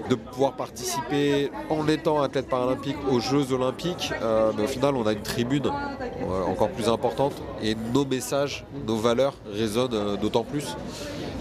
de 0.08 0.14
pouvoir 0.14 0.52
participer 0.52 1.50
en 1.70 1.88
étant 1.88 2.20
athlète 2.20 2.48
paralympique 2.48 2.96
aux 3.10 3.18
Jeux 3.20 3.52
olympiques, 3.52 4.12
au 4.22 4.66
final 4.66 4.94
on 4.94 5.06
a 5.06 5.12
une 5.12 5.22
tribune 5.22 5.70
encore 6.48 6.68
plus 6.68 6.88
importante 6.88 7.32
et 7.62 7.74
nos 7.94 8.04
messages, 8.04 8.64
nos 8.86 8.96
valeurs 8.96 9.34
résonnent 9.52 10.16
d'autant 10.20 10.44
plus. 10.44 10.76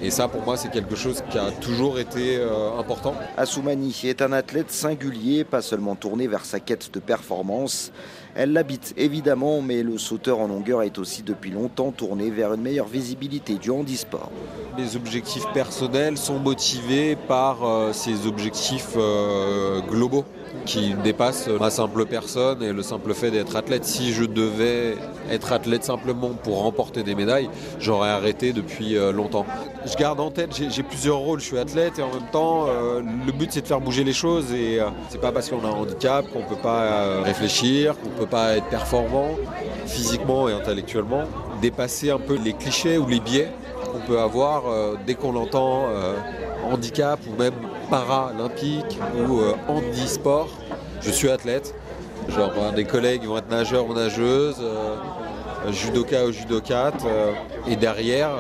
Et 0.01 0.11
ça, 0.11 0.27
pour 0.27 0.43
moi, 0.43 0.57
c'est 0.57 0.69
quelque 0.69 0.95
chose 0.95 1.23
qui 1.29 1.37
a 1.37 1.51
toujours 1.51 1.99
été 1.99 2.37
euh, 2.37 2.77
important. 2.77 3.15
Assoumani 3.37 3.95
est 4.03 4.21
un 4.21 4.33
athlète 4.33 4.69
singulier, 4.69 5.43
pas 5.43 5.61
seulement 5.61 5.95
tourné 5.95 6.27
vers 6.27 6.45
sa 6.45 6.59
quête 6.59 6.91
de 6.93 6.99
performance. 6.99 7.91
Elle 8.35 8.51
l'habite 8.51 8.93
évidemment, 8.97 9.61
mais 9.61 9.81
le 9.81 9.97
sauteur 9.97 10.39
en 10.39 10.47
longueur 10.47 10.83
est 10.83 10.97
aussi 10.99 11.23
depuis 11.23 11.51
longtemps 11.51 11.91
tourné 11.91 12.29
vers 12.29 12.53
une 12.53 12.61
meilleure 12.61 12.87
visibilité 12.87 13.55
du 13.55 13.71
handisport. 13.71 14.29
Les 14.77 14.97
objectifs 14.97 15.45
personnels 15.53 16.17
sont 16.17 16.39
motivés 16.39 17.15
par 17.15 17.63
euh, 17.63 17.93
ces 17.93 18.27
objectifs 18.27 18.93
euh, 18.97 19.79
globaux 19.81 20.25
qui 20.65 20.95
dépasse 21.03 21.47
ma 21.47 21.69
simple 21.69 22.05
personne 22.05 22.61
et 22.63 22.73
le 22.73 22.81
simple 22.81 23.13
fait 23.13 23.31
d'être 23.31 23.55
athlète. 23.55 23.85
Si 23.85 24.13
je 24.13 24.23
devais 24.23 24.95
être 25.31 25.53
athlète 25.53 25.83
simplement 25.83 26.29
pour 26.29 26.61
remporter 26.61 27.03
des 27.03 27.15
médailles, 27.15 27.49
j'aurais 27.79 28.09
arrêté 28.09 28.53
depuis 28.53 28.97
euh, 28.97 29.11
longtemps. 29.11 29.45
Je 29.85 29.95
garde 29.95 30.19
en 30.19 30.31
tête, 30.31 30.49
j'ai 30.55 30.83
plusieurs 30.83 31.17
rôles, 31.17 31.39
je 31.39 31.45
suis 31.45 31.57
athlète 31.57 31.99
et 31.99 32.01
en 32.01 32.09
même 32.09 32.29
temps, 32.31 32.65
euh, 32.67 33.01
le 33.25 33.31
but 33.31 33.51
c'est 33.51 33.61
de 33.61 33.67
faire 33.67 33.79
bouger 33.79 34.03
les 34.03 34.13
choses 34.13 34.51
et 34.53 34.79
euh, 34.79 34.89
c'est 35.09 35.21
pas 35.21 35.31
parce 35.31 35.49
qu'on 35.49 35.63
a 35.63 35.67
un 35.67 35.71
handicap 35.71 36.25
qu'on 36.31 36.41
peut 36.41 36.61
pas 36.61 37.21
réfléchir, 37.21 37.95
qu'on 37.99 38.09
peut 38.09 38.25
pas 38.25 38.57
être 38.57 38.67
performant 38.67 39.29
physiquement 39.85 40.49
et 40.49 40.53
intellectuellement. 40.53 41.23
Dépasser 41.61 42.09
un 42.09 42.19
peu 42.19 42.37
les 42.43 42.53
clichés 42.53 42.97
ou 42.97 43.07
les 43.07 43.19
biais 43.19 43.49
qu'on 43.91 43.99
peut 43.99 44.19
avoir 44.19 44.63
dès 45.05 45.13
qu'on 45.13 45.35
entend 45.35 45.85
handicap 46.69 47.19
ou 47.27 47.39
même 47.39 47.53
paralympique 47.89 48.99
ou 49.15 49.39
euh, 49.39 49.53
handisport. 49.67 50.49
Je 51.01 51.11
suis 51.11 51.29
athlète. 51.29 51.73
Genre 52.29 52.73
des 52.75 52.85
collègues 52.85 53.23
vont 53.25 53.37
être 53.37 53.49
nageurs 53.49 53.87
ou 53.87 53.93
nageuses, 53.93 54.57
euh, 54.59 54.95
judoka 55.71 56.25
ou 56.25 56.31
judokate. 56.31 57.03
Euh, 57.05 57.33
et 57.67 57.75
derrière, 57.75 58.31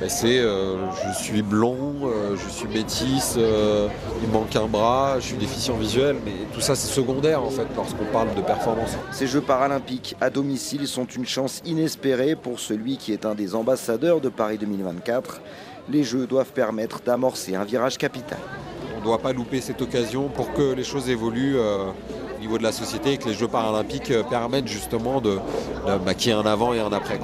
ben, 0.00 0.08
c'est 0.08 0.38
je 0.38 1.18
suis 1.18 1.42
blond, 1.42 1.94
je 2.34 2.48
suis 2.48 2.68
métisse, 2.68 3.36
il 3.36 4.28
manque 4.28 4.54
un 4.54 4.66
bras, 4.66 5.16
je 5.18 5.26
suis 5.26 5.36
déficient 5.36 5.74
visuel, 5.74 6.16
mais 6.24 6.32
tout 6.52 6.60
ça 6.60 6.76
c'est 6.76 6.92
secondaire 6.92 7.42
en 7.42 7.50
fait 7.50 7.66
lorsqu'on 7.74 8.04
parle 8.12 8.32
de 8.34 8.40
performance. 8.40 8.96
Ces 9.10 9.26
Jeux 9.26 9.40
paralympiques 9.40 10.14
à 10.20 10.30
domicile 10.30 10.86
sont 10.86 11.06
une 11.06 11.26
chance 11.26 11.60
inespérée 11.64 12.36
pour 12.36 12.60
celui 12.60 12.96
qui 12.96 13.12
est 13.12 13.26
un 13.26 13.34
des 13.34 13.56
ambassadeurs 13.56 14.20
de 14.20 14.28
Paris 14.28 14.58
2024 14.58 15.40
les 15.90 16.04
Jeux 16.04 16.26
doivent 16.26 16.52
permettre 16.52 17.00
d'amorcer 17.04 17.54
un 17.54 17.64
virage 17.64 17.98
capital. 17.98 18.38
On 18.94 19.00
ne 19.00 19.04
doit 19.04 19.18
pas 19.18 19.32
louper 19.32 19.60
cette 19.60 19.80
occasion 19.80 20.28
pour 20.28 20.52
que 20.52 20.72
les 20.72 20.84
choses 20.84 21.08
évoluent 21.08 21.58
euh, 21.58 21.90
au 22.36 22.40
niveau 22.40 22.58
de 22.58 22.62
la 22.62 22.72
société 22.72 23.12
et 23.12 23.18
que 23.18 23.28
les 23.28 23.34
Jeux 23.34 23.48
paralympiques 23.48 24.10
euh, 24.10 24.22
permettent 24.22 24.68
justement 24.68 25.20
de, 25.20 25.38
de 25.86 26.32
un 26.32 26.46
avant 26.46 26.74
et 26.74 26.80
un 26.80 26.92
après. 26.92 27.18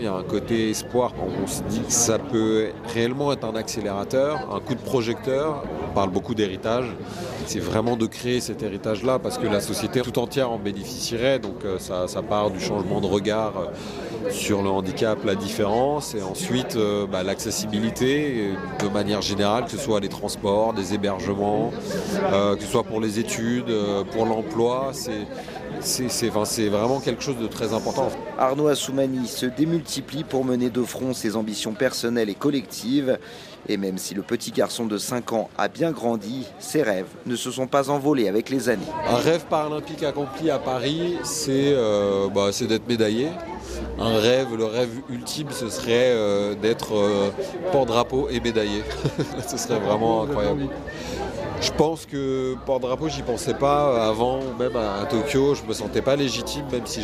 Il 0.00 0.04
y 0.04 0.08
a 0.08 0.14
un 0.14 0.22
côté 0.22 0.70
espoir. 0.70 1.12
On 1.20 1.46
se 1.46 1.62
dit 1.64 1.82
que 1.82 1.92
ça 1.92 2.18
peut 2.18 2.68
réellement 2.94 3.34
être 3.34 3.44
un 3.44 3.54
accélérateur, 3.54 4.48
un 4.50 4.58
coup 4.58 4.74
de 4.74 4.80
projecteur. 4.80 5.62
On 5.90 5.94
parle 5.94 6.08
beaucoup 6.08 6.34
d'héritage. 6.34 6.86
C'est 7.44 7.60
vraiment 7.60 7.98
de 7.98 8.06
créer 8.06 8.40
cet 8.40 8.62
héritage-là 8.62 9.18
parce 9.18 9.36
que 9.36 9.46
la 9.46 9.60
société 9.60 10.00
tout 10.00 10.18
entière 10.18 10.50
en 10.50 10.58
bénéficierait. 10.58 11.38
Donc 11.38 11.66
euh, 11.66 11.78
ça, 11.78 12.06
part 12.22 12.50
du 12.50 12.60
changement 12.60 13.02
de 13.02 13.06
regard 13.06 13.52
sur 14.30 14.62
le 14.62 14.68
handicap, 14.68 15.18
la 15.24 15.34
différence, 15.34 16.14
et 16.14 16.22
ensuite 16.22 16.76
euh, 16.76 17.06
bah, 17.06 17.22
l'accessibilité 17.22 18.52
de 18.82 18.88
manière 18.88 19.22
générale, 19.22 19.64
que 19.64 19.70
ce 19.70 19.78
soit 19.78 20.00
les 20.00 20.08
transports, 20.08 20.74
des 20.74 20.94
hébergements, 20.94 21.72
euh, 22.32 22.56
que 22.56 22.62
ce 22.62 22.68
soit 22.68 22.84
pour 22.84 23.00
les 23.00 23.18
études, 23.18 23.70
euh, 23.70 24.04
pour 24.04 24.26
l'emploi, 24.26 24.92
vraiment 26.68 27.00
quelque 27.00 27.22
chose 27.22 27.38
de 27.38 27.46
très 27.46 27.72
important. 27.72 28.08
Arnaud 28.38 28.68
Assoumani 28.68 29.26
se 29.26 29.46
démultiplie 29.46 30.24
pour 30.24 30.44
mener 30.44 30.70
de 30.70 30.82
front 30.82 31.12
ses 31.12 31.36
ambitions 31.36 31.72
personnelles 31.72 32.30
et 32.30 32.34
collectives. 32.34 33.18
Et 33.68 33.76
même 33.76 33.98
si 33.98 34.14
le 34.14 34.22
petit 34.22 34.52
garçon 34.52 34.86
de 34.86 34.96
5 34.96 35.32
ans 35.32 35.50
a 35.58 35.68
bien 35.68 35.90
grandi, 35.92 36.46
ses 36.58 36.82
rêves 36.82 37.06
ne 37.26 37.36
se 37.36 37.50
sont 37.50 37.66
pas 37.66 37.90
envolés 37.90 38.28
avec 38.28 38.48
les 38.48 38.68
années. 38.68 38.86
Un 39.06 39.16
rêve 39.16 39.44
paralympique 39.50 40.02
accompli 40.02 40.50
à 40.50 40.58
Paris, 40.58 41.18
c'est 41.22 41.74
bah, 42.34 42.50
d'être 42.66 42.88
médaillé 42.88 43.28
un 43.98 44.18
rêve, 44.18 44.56
le 44.56 44.64
rêve 44.64 44.90
ultime, 45.10 45.48
ce 45.50 45.68
serait 45.68 46.12
euh, 46.12 46.54
d'être 46.54 46.94
euh, 46.94 47.30
porte-drapeau 47.72 48.28
et 48.30 48.40
médaillé. 48.40 48.82
ce 49.46 49.56
serait 49.56 49.78
vraiment 49.78 50.24
incroyable. 50.24 50.68
Je 51.60 51.70
pense 51.72 52.06
que 52.06 52.54
porte-drapeau, 52.64 53.08
j'y 53.08 53.22
pensais 53.22 53.52
pas 53.52 54.08
avant, 54.08 54.40
même 54.58 54.76
à, 54.76 55.04
Tokyo, 55.04 55.54
je 55.54 55.62
me 55.68 55.74
sentais 55.74 56.00
pas 56.00 56.16
légitime, 56.16 56.64
même 56.72 56.86
si 56.86 57.02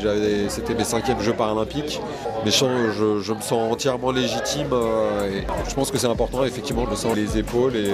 c'était 0.49 0.75
mes 0.75 0.85
cinquièmes 0.85 1.21
Jeux 1.21 1.35
paralympiques. 1.35 2.01
Mais 2.45 2.51
je, 2.51 3.33
me 3.33 3.40
sens 3.40 3.73
entièrement 3.73 4.12
légitime 4.12 4.69
euh, 4.73 5.42
je 5.69 5.75
pense 5.75 5.90
que 5.90 5.99
c'est 5.99 6.07
important, 6.07 6.45
effectivement, 6.45 6.85
je 6.87 6.90
me 6.90 6.97
sens 6.97 7.14
les 7.14 7.37
épaules 7.37 7.77
et, 7.77 7.90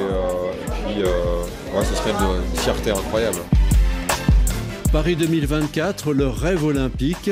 puis 0.84 1.02
ce 1.82 1.94
serait 1.94 2.10
une 2.10 2.60
fierté 2.60 2.90
incroyable. 2.90 3.38
Paris 4.92 5.16
2024, 5.16 6.12
le 6.12 6.28
rêve 6.28 6.64
olympique. 6.64 7.30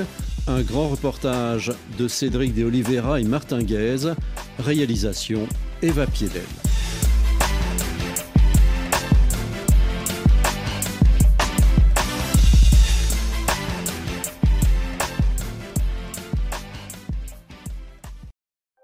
Un 0.48 0.62
grand 0.62 0.88
reportage 0.88 1.72
de 1.98 2.08
Cédric 2.08 2.54
de 2.54 2.64
Oliveira 2.64 3.20
et 3.20 3.24
Martin 3.24 3.62
Guez. 3.62 4.14
Réalisation 4.58 5.46
Eva 5.82 6.06
Piedel. 6.06 6.42